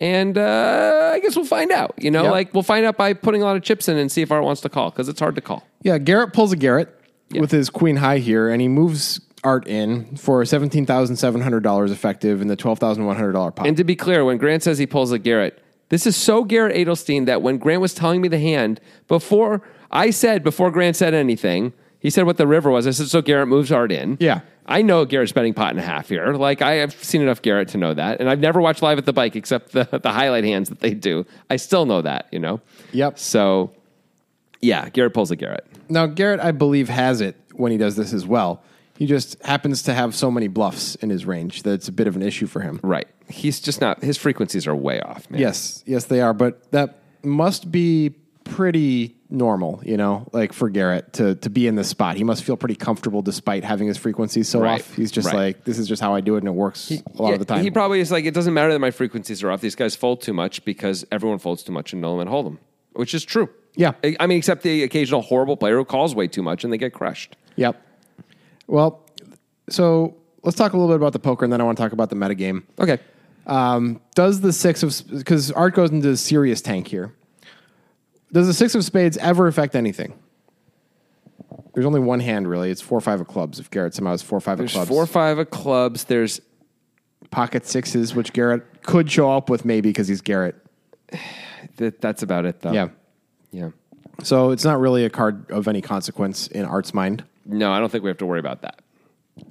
[0.00, 1.94] And uh, I guess we'll find out.
[1.98, 2.30] You know, Yeah.
[2.30, 4.44] like we'll find out by putting a lot of chips in and see if Art
[4.44, 5.66] wants to call because it's hard to call.
[5.82, 5.98] Yeah.
[5.98, 6.88] Garrett pulls a Garrett
[7.30, 7.40] Yeah.
[7.40, 11.62] with his queen high here, and he moves Art in for seventeen thousand seven hundred
[11.62, 13.66] dollars effective in the twelve thousand one hundred dollar pot.
[13.68, 16.74] And to be clear, when Grant says he pulls a Garrett, this is so Garrett
[16.76, 21.14] Adelstein that when Grant was telling me the hand, before I said, before Grant said
[21.14, 22.86] anything, he said what the river was.
[22.86, 24.16] I said, so Garrett moves Art in.
[24.20, 24.40] Yeah.
[24.66, 26.34] I know Garrett's betting pot and a half here.
[26.34, 28.20] Like, I have seen enough Garrett to know that.
[28.20, 30.94] And I've never watched live at the bike except the, the highlight hands that they
[30.94, 31.26] do.
[31.50, 32.60] I still know that, you know?
[32.92, 33.18] Yep.
[33.18, 33.72] So,
[34.60, 35.66] yeah, Garrett pulls a Garrett.
[35.88, 38.62] Now Garrett, I believe, has it when he does this as well.
[38.96, 42.08] He just happens to have so many bluffs in his range that it's a bit
[42.08, 42.80] of an issue for him.
[42.82, 43.06] Right.
[43.28, 45.40] He's just not, his frequencies are way off, man.
[45.40, 46.34] Yes, yes, they are.
[46.34, 51.74] But that must be pretty normal, you know, like for Garrett to to be in
[51.74, 52.16] this spot.
[52.16, 54.94] He must feel pretty comfortable despite having his frequencies so Right, off.
[54.94, 55.34] He's just right.
[55.34, 57.38] like, this is just how I do it, and it works a lot Yeah, of
[57.40, 57.62] the time.
[57.62, 59.60] He probably is like, it doesn't matter that my frequencies are off.
[59.60, 62.58] These guys fold too much because everyone folds too much in no limit hold'em,
[62.92, 63.48] which is true.
[63.74, 63.92] Yeah.
[64.18, 66.92] I mean, except the occasional horrible player who calls way too much and they get
[66.92, 67.36] crushed.
[67.56, 67.80] yep.
[68.66, 69.04] Well,
[69.68, 71.92] so let's talk a little bit about the poker, and then I want to talk
[71.92, 72.62] about the metagame.
[72.78, 72.98] Okay.
[73.46, 77.14] Um, does the six of because Art goes into a serious tank here?
[78.32, 80.18] Does the six of spades ever affect anything?
[81.74, 82.70] There's only one hand really.
[82.70, 83.60] It's four or five of clubs.
[83.60, 86.04] If Garrett somehow has four or five There's of clubs, four or five of clubs.
[86.04, 86.40] There's
[87.30, 90.56] pocket sixes, which Garrett could show up with maybe because he's Garrett.
[91.76, 92.72] that, that's about it though.
[92.72, 92.88] Yeah.
[93.52, 93.70] Yeah.
[94.22, 97.24] So it's not really a card of any consequence in Art's mind.
[97.46, 98.80] No, I don't think we have to worry about that.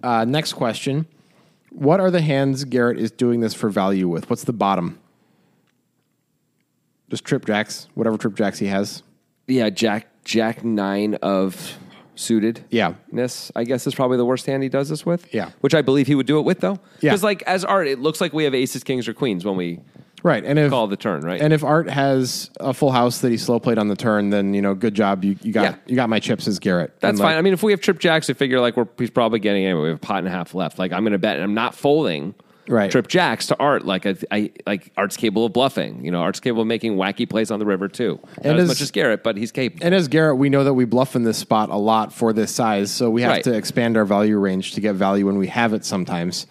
[0.04, 1.08] Uh, next question:
[1.72, 4.30] What are the hands Garrett is doing this for value with?
[4.30, 5.00] What's the bottom?
[7.10, 9.04] Just trip jacks, whatever trip jacks he has.
[9.48, 11.78] Yeah, Jack Jack nine of
[12.15, 12.65] suited.
[12.70, 12.96] Yeah.
[13.12, 15.34] Ness, I guess, is probably the worst hand he does this with.
[15.34, 15.52] Yeah.
[15.62, 16.80] Which I believe he would do it with, though.
[17.00, 17.12] Yeah.
[17.12, 19.80] Because, like, as art, it looks like we have aces, kings, or queens when we
[20.24, 20.43] Right.
[20.43, 21.39] And if call the turn, right?
[21.39, 24.54] and if Art has a full house that he slow played on the turn, then
[24.54, 25.24] you know, good job.
[25.24, 25.76] You, you got Yeah.
[25.86, 27.00] you got my chips as Garrett.
[27.00, 27.38] That's like, fine.
[27.38, 29.84] I mean, if we have trip jacks, I figure like we're he's probably getting anyway.
[29.84, 30.80] We have a pot and a half left.
[30.80, 32.34] Like I'm going to bet, and I'm not folding
[32.69, 32.91] Right.
[32.91, 33.86] trip jacks to Art.
[33.86, 36.03] Like I, I like Art's capable of bluffing.
[36.03, 38.19] You know, Art's capable of making wacky plays on the river too.
[38.38, 39.86] Not And as as- much as Garrett, but he's capable.
[39.86, 42.51] And as Garrett, we know that we bluff in this spot a lot for this
[42.53, 43.43] size, so we have Right.
[43.45, 46.45] to expand our value range to get value when we have it sometimes.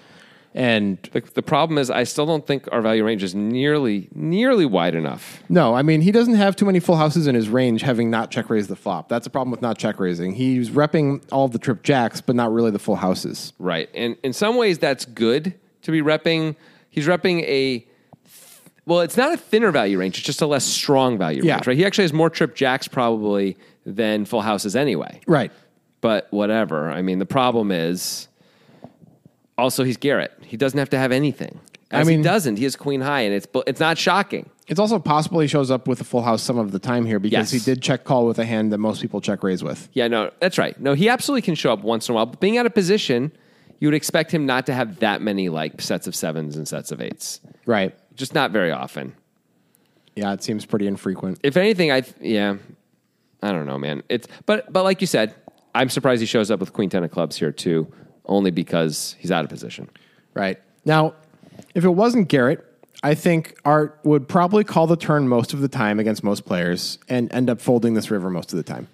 [0.54, 4.64] And The, the problem is, I still don't think our value range is nearly nearly
[4.64, 5.42] wide enough.
[5.50, 8.30] no, I mean he doesn't have too many full houses in his range, having not
[8.30, 9.10] check raised the flop.
[9.10, 10.32] That's a problem with not check raising.
[10.32, 13.52] He's repping all the trip jacks, but not really the full houses.
[13.58, 13.90] Right.
[13.94, 15.52] And in some ways, that's good
[15.86, 16.54] to be repping.
[16.90, 17.86] He's repping a,
[18.84, 21.54] well, it's not a thinner value range, it's just a less strong value Yeah.
[21.54, 21.76] range, right?
[21.76, 25.20] He actually has more trip jacks probably than full houses anyway.
[25.26, 25.50] Right.
[26.00, 26.90] But whatever.
[26.90, 28.28] I mean, the problem is
[29.56, 30.32] also he's Garrett.
[30.42, 31.58] He doesn't have to have anything.
[31.90, 32.56] I As he mean- doesn't.
[32.56, 34.50] He has queen high, and it's it's not shocking.
[34.66, 37.20] It's also possible he shows up with a full house some of the time here
[37.20, 37.64] because Yes.
[37.64, 39.88] he did check call with a hand that most people check raise with.
[39.92, 40.78] Yeah, no, that's right.
[40.80, 42.26] No, he absolutely can show up once in a while.
[42.26, 43.30] But being out of position,
[43.78, 46.92] you would expect him not to have that many like sets of sevens and sets
[46.92, 47.40] of eights.
[47.66, 47.94] Right.
[48.14, 49.14] Just not very often.
[50.14, 51.40] Yeah, it seems pretty infrequent.
[51.42, 52.56] If anything, I yeah,
[53.42, 54.02] I don't know, man.
[54.08, 55.34] It's but but like you said,
[55.74, 57.92] I'm surprised he shows up with queen ten of clubs here too,
[58.24, 59.90] only because he's out of position.
[60.32, 60.58] Right.
[60.86, 61.14] Now,
[61.74, 62.64] if it wasn't Garrett,
[63.02, 66.98] I think Art would probably call the turn most of the time against most players
[67.08, 68.88] and end up folding this river most of the time.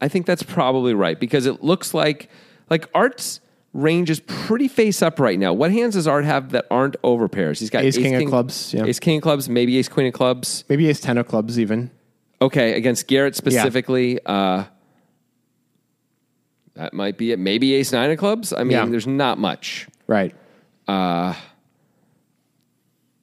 [0.00, 2.28] I think that's probably right because it looks like
[2.68, 3.40] like Art's
[3.74, 5.52] range is pretty face up right now.
[5.52, 7.60] What hands does Art have that aren't over pairs?
[7.60, 8.84] He's got Ace, king of clubs, yeah.
[8.86, 10.64] ace king of clubs, maybe ace queen of clubs.
[10.68, 11.90] Maybe ace 10 of clubs, even.
[12.40, 14.64] Okay, against Garrett specifically, uh,
[16.74, 17.38] that might be it.
[17.38, 18.52] Maybe ace nine of clubs.
[18.52, 18.86] I mean, Yeah.
[18.86, 19.86] there's not much.
[20.06, 20.34] Right.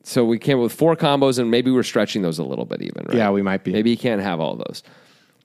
[0.03, 2.81] So we came up with four combos, and maybe we're stretching those a little bit,
[2.81, 3.05] even.
[3.07, 3.17] Right?
[3.17, 3.71] Yeah, we might be.
[3.71, 4.83] Maybe he can't have all those.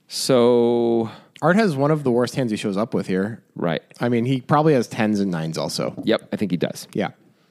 [0.09, 1.11] So
[1.43, 3.43] Art has one of the worst hands he shows up with here.
[3.55, 5.95] right, I mean, he probably has 10s and 9s also.
[6.05, 6.89] yep, I think he does.
[6.93, 7.11] Yeah.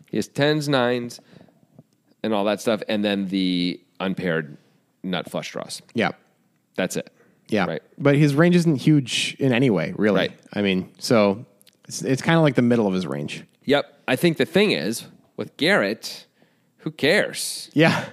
[0.10, 1.19] He has tens, nines,
[2.24, 4.58] and all that stuff, and then the unpaired
[5.04, 5.82] nut flush draws.
[5.93, 6.12] Yeah.
[6.76, 7.12] That's it.
[7.48, 7.65] Yeah.
[7.65, 7.82] Right.
[7.98, 10.17] But his range isn't huge in any way, really.
[10.17, 10.39] Right.
[10.54, 11.45] I mean, so
[11.88, 13.43] it's, it's kind of like the middle of his range.
[13.65, 14.02] Yep.
[14.08, 15.06] I think the thing is
[15.38, 16.26] with Garrett,
[16.78, 17.69] who cares?
[17.74, 18.06] Yeah.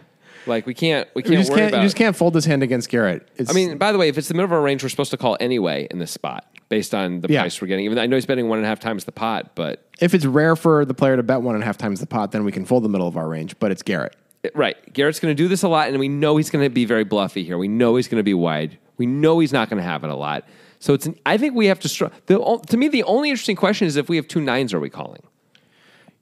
[0.46, 1.82] Like we can't we can't just worry can't, about.
[1.82, 3.28] you just can't fold this hand against Garrett.
[3.36, 5.10] It's, I mean, by the way, if it's the middle of our range, we're supposed
[5.12, 7.42] to call anyway in this spot based on the Yeah.
[7.42, 7.84] price we're getting.
[7.84, 10.14] Even though I know he's betting one and a half times the pot, but if
[10.14, 12.44] it's rare for the player to bet one and a half times the pot, then
[12.44, 14.16] we can fold the middle of our range, but it's Garrett.
[14.54, 16.84] right, Garrett's going to do this a lot, and we know he's going to be
[16.84, 17.56] very bluffy here.
[17.58, 18.78] We know he's going to be wide.
[18.96, 20.44] We know he's not going to have it a lot.
[20.80, 21.06] So it's.
[21.06, 21.88] An, I think we have to.
[21.88, 24.74] Str- the, o- to me, the only interesting question is if we have two nines,
[24.74, 25.22] are we calling?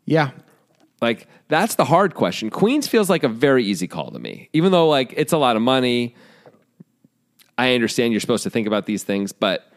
[0.05, 0.31] Yeah.
[1.01, 2.51] Like that's the hard question.
[2.51, 5.57] Queens feels like a very easy call to me, even though like it's a lot
[5.57, 6.15] of money.
[7.59, 9.71] I understand you're supposed to think about these things, but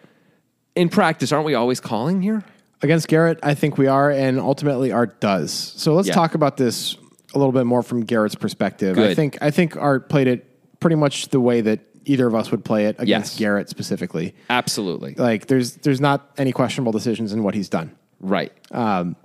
[0.75, 2.43] in practice, aren't we always calling here?
[2.81, 5.51] Against Garrett, I think we are, and ultimately Art does.
[5.53, 6.13] So let's Yeah.
[6.13, 6.95] talk about this
[7.33, 8.97] a little bit more from Garrett's perspective.
[8.99, 10.45] I think I think Art played it
[10.79, 13.39] pretty much the way that either of us would play it against Yes.
[13.39, 14.36] Garrett specifically.
[14.49, 15.15] Absolutely.
[15.17, 17.91] Like there's there's not any questionable decisions in what he's done.
[18.19, 18.51] Right.
[18.71, 19.15] Um,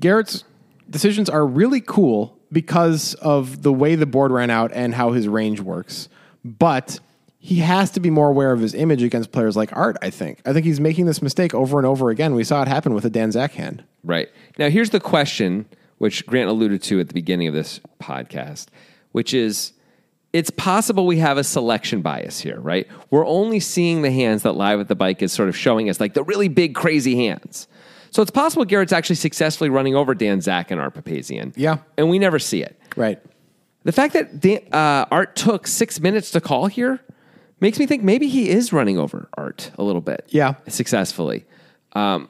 [0.00, 0.42] Garrett's
[0.88, 5.28] decisions are really cool because of the way the board ran out and how his
[5.28, 6.08] range works.
[6.44, 7.00] But
[7.38, 10.40] he has to be more aware of his image against players like Art, I think.
[10.46, 12.34] I think he's making this mistake over and over again.
[12.34, 13.84] We saw it happen with a Dan Zack hand.
[14.02, 14.28] Right.
[14.58, 15.66] Now, here's the question,
[15.98, 18.68] which Grant alluded to at the beginning of this podcast,
[19.12, 19.72] which is
[20.32, 22.88] it's possible we have a selection bias here, right?
[23.10, 26.00] We're only seeing the hands that Live at the Bike is sort of showing us,
[26.00, 27.68] like the really big, crazy hands.
[28.14, 31.52] So it's possible Garrett's actually successfully running over Dan Zack and Art Papazyan.
[31.56, 31.78] Yeah.
[31.98, 32.80] And we never see it.
[32.94, 33.20] Right.
[33.82, 37.00] The fact that Dan, uh, Art took six minutes to call here
[37.58, 40.26] makes me think maybe he is running over Art a little bit.
[40.28, 40.54] Yeah.
[40.68, 41.44] Successfully.
[41.94, 42.28] Um,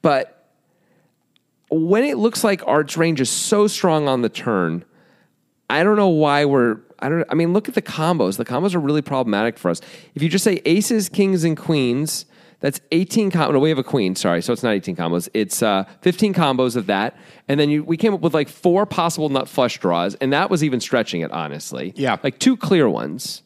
[0.00, 0.48] but
[1.70, 4.84] when it looks like Art's range is so strong on the turn,
[5.68, 6.78] I don't know why we're.
[7.00, 7.26] I don't.
[7.28, 8.36] I mean, look at the combos.
[8.36, 9.80] The combos are really problematic for us.
[10.14, 12.26] If you just say aces, kings, and queens,
[12.66, 13.30] that's eighteen.
[13.30, 13.52] combos.
[13.52, 14.16] no, we have a queen.
[14.16, 15.28] Sorry, so it's not eighteen combos.
[15.34, 18.86] It's uh, fifteen combos of that, and then you, we came up with like four
[18.86, 21.30] possible nut flush draws, and that was even stretching it.
[21.30, 22.16] Honestly, Yeah.
[22.24, 23.42] like two clear ones.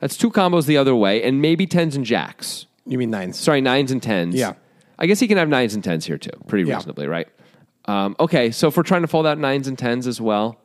[0.00, 2.66] That's two combos the other way, and maybe tens and jacks.
[2.84, 3.38] You mean nines?
[3.38, 4.34] Sorry, nines and tens.
[4.34, 4.54] Yeah.
[4.98, 6.74] I guess he can have nines and tens here too, pretty Yeah.
[6.76, 7.28] reasonably, right?
[7.84, 10.58] Um, okay, so if we're trying to fold out nines and tens as well,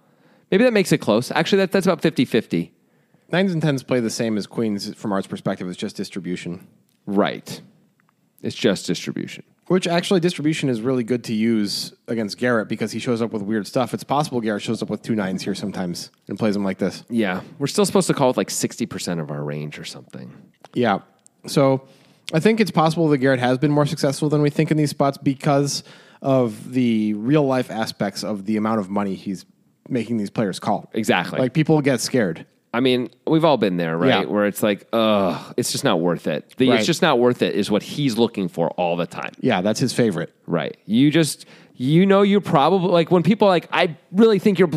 [0.49, 1.29] maybe that makes it close.
[1.31, 2.71] Actually, that, that's about 50 50.
[3.31, 5.67] Nines and tens play the same as queens from Art's perspective.
[5.67, 6.67] It's just distribution.
[7.05, 7.61] Right.
[8.41, 9.43] It's just distribution.
[9.67, 13.41] Which actually distribution is really good to use against Garrett because he shows up with
[13.41, 13.93] weird stuff.
[13.93, 17.05] It's possible Garrett shows up with two nines here sometimes and plays them like this.
[17.09, 20.33] Yeah, we're still supposed to call with like 60% of our range or something.
[20.73, 20.99] Yeah.
[21.47, 21.87] So
[22.33, 24.89] I think it's possible that Garrett has been more successful than we think in these
[24.89, 25.83] spots because
[26.21, 29.45] of the real life aspects of the amount of money he's
[29.87, 30.89] making these players call.
[30.93, 31.39] Exactly.
[31.39, 32.45] Like people get scared.
[32.73, 34.21] I mean, we've all been there, right?
[34.21, 34.25] Yeah.
[34.25, 36.53] Where it's like, ugh, it's just not worth it.
[36.57, 36.77] The Right.
[36.79, 39.33] it's just not worth it is what he's looking for all the time.
[39.41, 40.33] Yeah, that's his favorite.
[40.47, 40.77] Right.
[40.85, 44.69] You just you know you're probably like when people are like I really think you're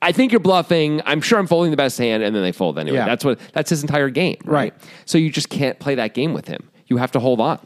[0.00, 1.02] I think you're bluffing.
[1.04, 2.96] I'm sure I'm folding the best hand and then they fold anyway.
[2.98, 3.04] Yeah.
[3.06, 4.72] That's what that's his entire game, right?
[4.72, 4.74] Right.
[5.04, 6.70] So you just can't play that game with him.
[6.86, 7.58] You have to hold on.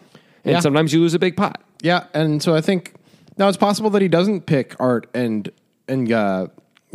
[0.44, 0.61] And Yeah.
[0.61, 1.61] sometimes you lose a big pot.
[1.83, 2.94] Yeah, and so I think
[3.38, 5.49] now it's possible that he doesn't pick Art and
[5.88, 6.46] and uh,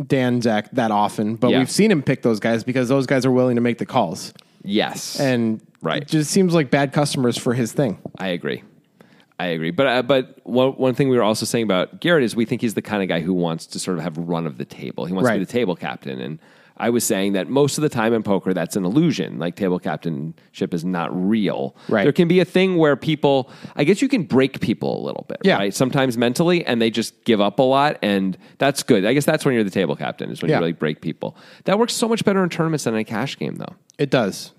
[0.06, 1.58] Dan Zack that often, but Yeah.
[1.58, 4.32] we've seen him pick those guys because those guys are willing to make the calls,
[4.64, 5.20] Yes.
[5.20, 6.02] and Right.
[6.02, 7.98] it just seems like bad customers for his thing.
[8.18, 8.62] I agree.
[9.38, 9.70] I agree.
[9.72, 12.60] But uh, but one, one thing we were also saying about Garrett is we think
[12.60, 15.04] he's the kind of guy who wants to sort of have run of the table.
[15.04, 16.20] He wants to be the table captain.
[16.20, 16.38] And
[16.76, 19.38] I was saying that most of the time in poker, that's an illusion.
[19.38, 21.76] Like table captainship is not real.
[21.88, 22.02] Right.
[22.04, 25.24] There can be a thing where people, I guess you can break people a little
[25.28, 25.56] bit, Yeah.
[25.58, 25.72] right?
[25.74, 27.98] Sometimes mentally, and they just give up a lot.
[28.02, 29.04] And that's good.
[29.04, 30.56] I guess that's when you're the table captain, is when Yeah.
[30.56, 31.36] you really break people.
[31.64, 33.74] That works so much better in tournaments than in a cash game, though.
[33.98, 34.52] It does.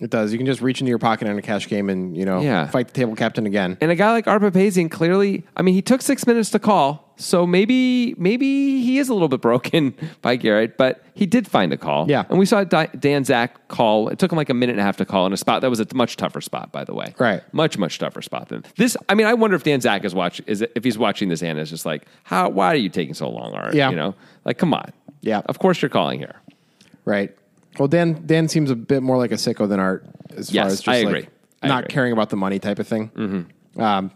[0.00, 0.30] It does.
[0.32, 2.66] You can just reach into your pocket in a cash game and you know Yeah.
[2.68, 3.76] fight the table captain again.
[3.80, 7.12] And a guy like Art Papazyan, clearly, I mean, he took six minutes to call,
[7.16, 11.72] so maybe maybe he is a little bit broken by Garrett, but he did find
[11.72, 12.08] a call.
[12.08, 12.24] Yeah.
[12.30, 14.08] and we saw Dan Zack call.
[14.08, 15.70] It took him like a minute and a half to call in a spot that
[15.70, 17.14] was a much tougher spot, by the way.
[17.18, 17.42] Right.
[17.52, 18.96] much much tougher spot than this.
[19.08, 20.44] I mean, I wonder if Dan Zack is watching.
[20.46, 22.48] Is if he's watching this and is just like, how?
[22.50, 23.74] Why are you taking so long, Art?
[23.74, 23.90] Yeah.
[23.90, 24.92] you know, like, come on.
[25.22, 25.42] Yeah.
[25.46, 26.36] of course you're calling here.
[27.04, 27.34] Right.
[27.78, 30.72] Well, Dan Dan seems a bit more like a sicko than Art as Yes, far
[30.72, 31.28] as just I like agree.
[31.62, 31.94] I not agree.
[31.94, 33.10] caring about the money type of thing.
[33.14, 33.80] Mm-hmm.
[33.80, 34.10] Um,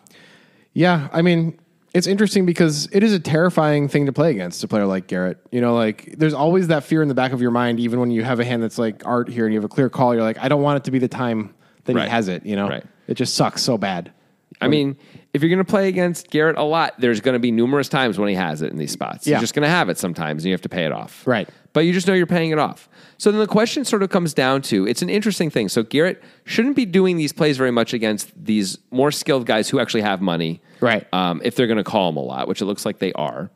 [0.75, 1.59] yeah, I mean,
[1.95, 5.39] it's interesting because it is a terrifying thing to play against a player like Garrett.
[5.51, 8.11] You know, like there's always that fear in the back of your mind, even when
[8.11, 10.15] you have a hand that's like Art here and you have a clear call.
[10.15, 12.05] You're like, I don't want it to be the time that Right.
[12.05, 12.47] he has it.
[12.47, 12.85] You know, Right.
[13.09, 14.13] it just sucks so bad.
[14.61, 14.97] I mean,
[15.35, 18.17] if you're going to play against Garrett a lot, there's going to be numerous times
[18.17, 19.27] when he has it in these spots.
[19.27, 19.33] Yeah.
[19.33, 21.27] You're just going to have it sometimes, and you have to pay it off.
[21.27, 21.49] Right.
[21.73, 22.89] But you just know you're paying it off.
[23.19, 25.69] So then the question sort of comes down to it's an interesting thing.
[25.69, 29.81] So Garrett shouldn't be doing these plays very much against these more skilled guys who
[29.81, 30.61] actually have money.
[30.81, 31.07] Right.
[31.15, 33.51] Um, if they're going to call him a lot, which it looks like they are.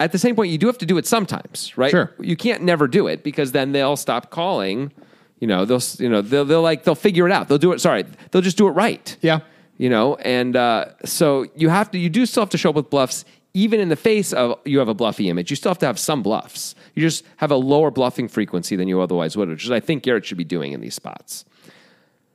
[0.00, 1.90] At the same point, you do have to do it sometimes, right?
[1.90, 2.12] Sure.
[2.20, 4.90] You can't never do it because then they'll stop calling.
[5.38, 7.48] You know, they'll you know they'll they'll like they'll figure it out.
[7.48, 7.80] They'll do it.
[7.80, 9.40] Sorry, they'll just do it right Yeah.
[9.76, 12.76] you know and uh, so you have to you do still have to show up
[12.76, 15.78] with bluffs even in the face of you have a bluffy image you still have
[15.78, 16.74] to have some bluffs.
[16.94, 20.02] You just have a lower bluffing frequency than you otherwise would which is i think
[20.02, 21.44] garrett should be doing in these spots.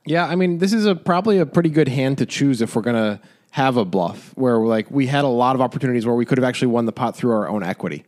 [0.06, 2.82] Yeah, I mean, this is a probably a pretty good hand to choose if we're
[2.82, 6.38] gonna have a bluff where like we had a lot of opportunities where we could
[6.38, 8.04] have actually won the pot through our own equity.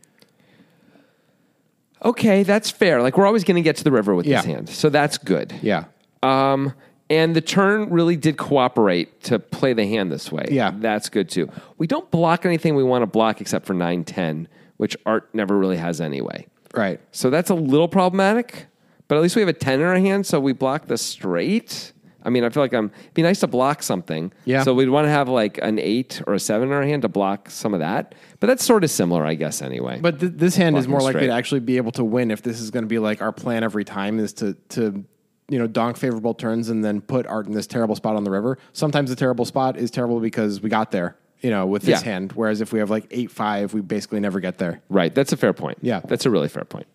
[2.05, 3.03] okay that's fair.
[3.03, 5.53] Like we're always going to get to the river with this hand so that's good.
[5.63, 5.85] Yeah.
[6.23, 6.73] um,
[7.11, 10.47] and the turn really did cooperate to play the hand this way.
[10.51, 10.71] Yeah.
[10.75, 11.51] That's good too.
[11.77, 15.59] We don't block anything we want to block except for 9 10, which Art never
[15.59, 16.47] really has anyway.
[16.73, 17.01] Right.
[17.11, 18.67] So that's a little problematic,
[19.09, 21.93] but at least we have a 10 in our hand, so we block the straight.
[22.23, 24.31] I mean, I feel like I'm it'd be nice to block something.
[24.45, 24.63] Yeah.
[24.63, 27.09] So we'd want to have like an 8 or a 7 in our hand to
[27.09, 28.15] block some of that.
[28.41, 29.99] But that's sort of similar, I guess, anyway.
[30.01, 31.27] But th- this hand is Blocking more likely straight.
[31.29, 33.65] to actually be able to win if this is going to be like our plan
[33.65, 35.05] every time is to to
[35.51, 38.31] you know donk favorable turns and then put art in this terrible spot on the
[38.31, 38.57] river.
[38.73, 42.13] Sometimes the terrible spot is terrible because we got there, you know, with this Yeah.
[42.13, 42.33] hand.
[42.33, 44.81] Whereas if we have like eight five, we basically never get there.
[44.89, 45.79] right, that's a fair point.
[45.83, 46.01] Yeah.
[46.07, 46.87] That's a really fair point.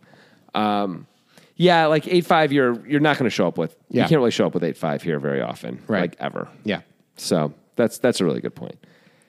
[0.54, 1.06] Um,
[1.58, 3.76] yeah, like 8 5, you're, you're not going to show up with.
[3.89, 4.04] Yeah.
[4.04, 6.02] You can't really show up with 8 5 here very often, Right.
[6.02, 6.50] like ever.
[6.65, 6.82] Yeah.
[7.18, 8.76] So that's, that's a really good point.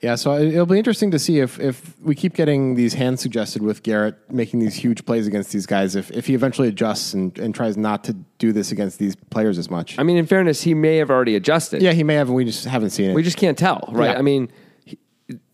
[0.01, 3.19] Yeah, so it- it'll be interesting to see if, if we keep getting these hands
[3.21, 7.13] suggested with Garrett making these huge plays against these guys, if, if he eventually adjusts
[7.15, 9.97] and, and tries not to do this against these players as much.
[9.97, 11.81] I mean, in fairness, he may have already adjusted.
[11.81, 13.13] yeah, he may have, and we just haven't seen it.
[13.15, 14.11] We just can't tell, right?
[14.11, 14.19] Yeah.
[14.19, 14.51] I mean,
[14.85, 14.99] he,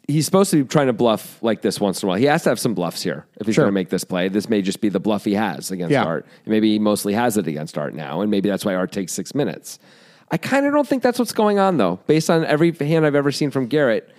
[0.10, 2.18] he's supposed to be trying to bluff like this once in a while.
[2.20, 3.64] He has to have some bluffs here if he's Sure.
[3.64, 4.28] going to make this play.
[4.28, 6.04] This may just be the bluff he has against Yeah.
[6.04, 6.26] Art.
[6.46, 9.34] Maybe he mostly has it against Art now, and maybe that's why Art takes six
[9.34, 9.80] minutes.
[10.32, 12.02] I kind of don't think that's what's going on, though.
[12.08, 14.10] Based on every hand I've ever seen from Garrett,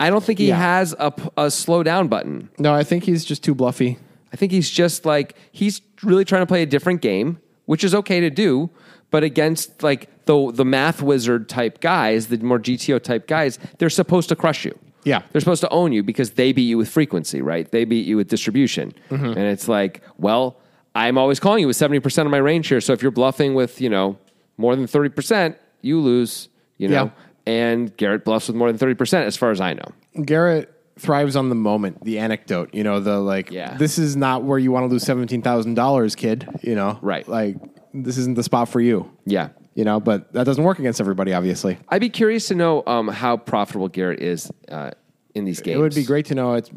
[0.00, 0.56] I don't think he Yeah.
[0.56, 2.48] has a, p- a slow down button.
[2.58, 3.98] no, I think he's just too bluffy.
[4.32, 7.94] I think he's just like he's really trying to play a different game, which is
[7.94, 8.70] okay to do,
[9.10, 13.88] but against like the the math wizard type guys, the more GTO type guys, they're
[13.90, 14.78] supposed to crush you.
[15.04, 15.22] Yeah.
[15.32, 17.70] They're supposed to own you because they beat you with frequency, right?
[17.70, 18.92] They beat you with distribution.
[19.10, 19.24] Mm-hmm.
[19.24, 20.60] And it's like, well,
[20.94, 23.80] I'm always calling you with 70% of my range here, so if you're bluffing with,
[23.80, 24.18] you know,
[24.58, 27.04] more than 30%, you lose, you know.
[27.04, 27.10] Yeah.
[27.48, 30.22] And Garrett bluffs with more than 30%, as far as I know.
[30.24, 32.74] Garrett thrives on the moment, the anecdote.
[32.74, 33.50] You know, the like.
[33.50, 33.76] Yeah.
[33.76, 36.46] This is not where you want to lose seventeen thousand dollars, kid.
[36.62, 37.26] You know, Right.
[37.26, 37.56] Like
[37.94, 39.10] this isn't the spot for you.
[39.24, 39.48] Yeah.
[39.74, 41.78] You know, but that doesn't work against everybody, obviously.
[41.88, 44.90] I'd be curious to know um, how profitable Garrett is uh,
[45.36, 45.76] in these games.
[45.76, 46.54] It would be great to know.
[46.54, 46.68] It's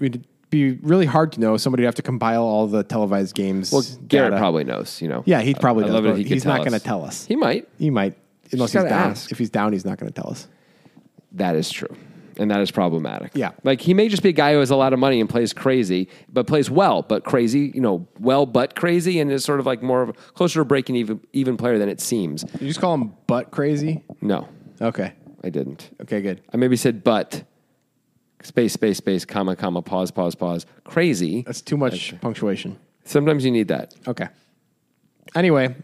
[0.00, 1.56] it'd be really hard to know.
[1.56, 3.70] Somebody would have to compile all the televised games.
[3.70, 4.40] Well, Garrett data.
[4.40, 5.22] probably knows, you know.
[5.24, 5.94] Yeah, he probably I does.
[5.94, 7.24] love it if he he's not going to tell us.
[7.26, 7.68] He might.
[7.78, 8.18] He might,
[8.52, 9.10] unless he's gotta down.
[9.10, 9.32] ask.
[9.32, 10.48] If he's down, he's not going to tell us.
[11.32, 11.94] That is true.
[12.38, 13.32] And that is problematic.
[13.34, 13.50] Yeah.
[13.64, 15.52] Like he may just be a guy who has a lot of money and plays
[15.52, 19.66] crazy, but plays well, but crazy, you know, well, but crazy, and is sort of
[19.66, 22.44] like more of a, closer to breaking even, even player than it seems.
[22.60, 24.04] You just call him butt crazy.
[24.20, 24.48] No,
[24.80, 25.12] Okay.
[25.42, 25.90] I didn't.
[26.02, 26.20] Okay.
[26.20, 26.40] Good.
[26.52, 27.42] I maybe said but,
[28.42, 30.64] space, space, space, comma, comma, pause, pause, pause.
[30.84, 31.42] Crazy.
[31.42, 32.78] That's too much punctuation.
[33.04, 33.94] Sometimes you need that.
[34.06, 34.28] Okay.
[35.34, 35.74] Anyway,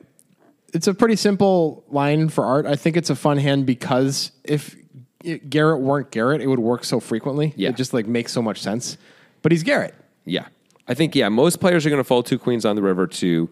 [0.75, 2.66] it's a pretty simple line for art.
[2.66, 4.77] I think it's a fun hand because if
[5.49, 7.55] Garrett weren't Garrett, it would work so frequently.
[7.57, 7.70] Yeah.
[7.70, 8.99] It just like makes so much sense.
[9.43, 9.95] But he's Garrett.
[10.25, 10.47] Yeah.
[10.87, 13.49] I think, yeah, most players are going to fold two queens on the river to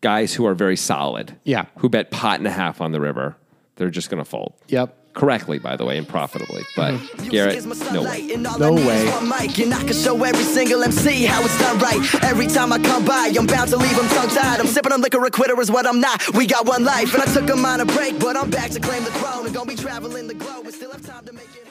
[0.00, 1.34] guys who are very solid.
[1.44, 1.66] Yeah.
[1.76, 3.36] Who bet pot and a half on the river.
[3.76, 4.52] They're just going to fold.
[4.68, 4.98] Yep.
[5.14, 6.64] Correctly, by the way, and profitably.
[6.74, 7.28] But mm-hmm.
[7.28, 8.36] Garrett, no way.
[8.58, 9.08] No way.
[9.08, 12.24] And I can show every single MC how it's done right.
[12.24, 14.60] Every time I come by, I'm bound to leave them tongue tied.
[14.60, 16.34] I'm sipping on liquor, a quitter is what I'm not.
[16.34, 19.04] We got one life, and I took a minor break, but I'm back to claim
[19.04, 19.46] the throne.
[19.46, 21.63] And gonna be traveling the globe, and still have time to make it home.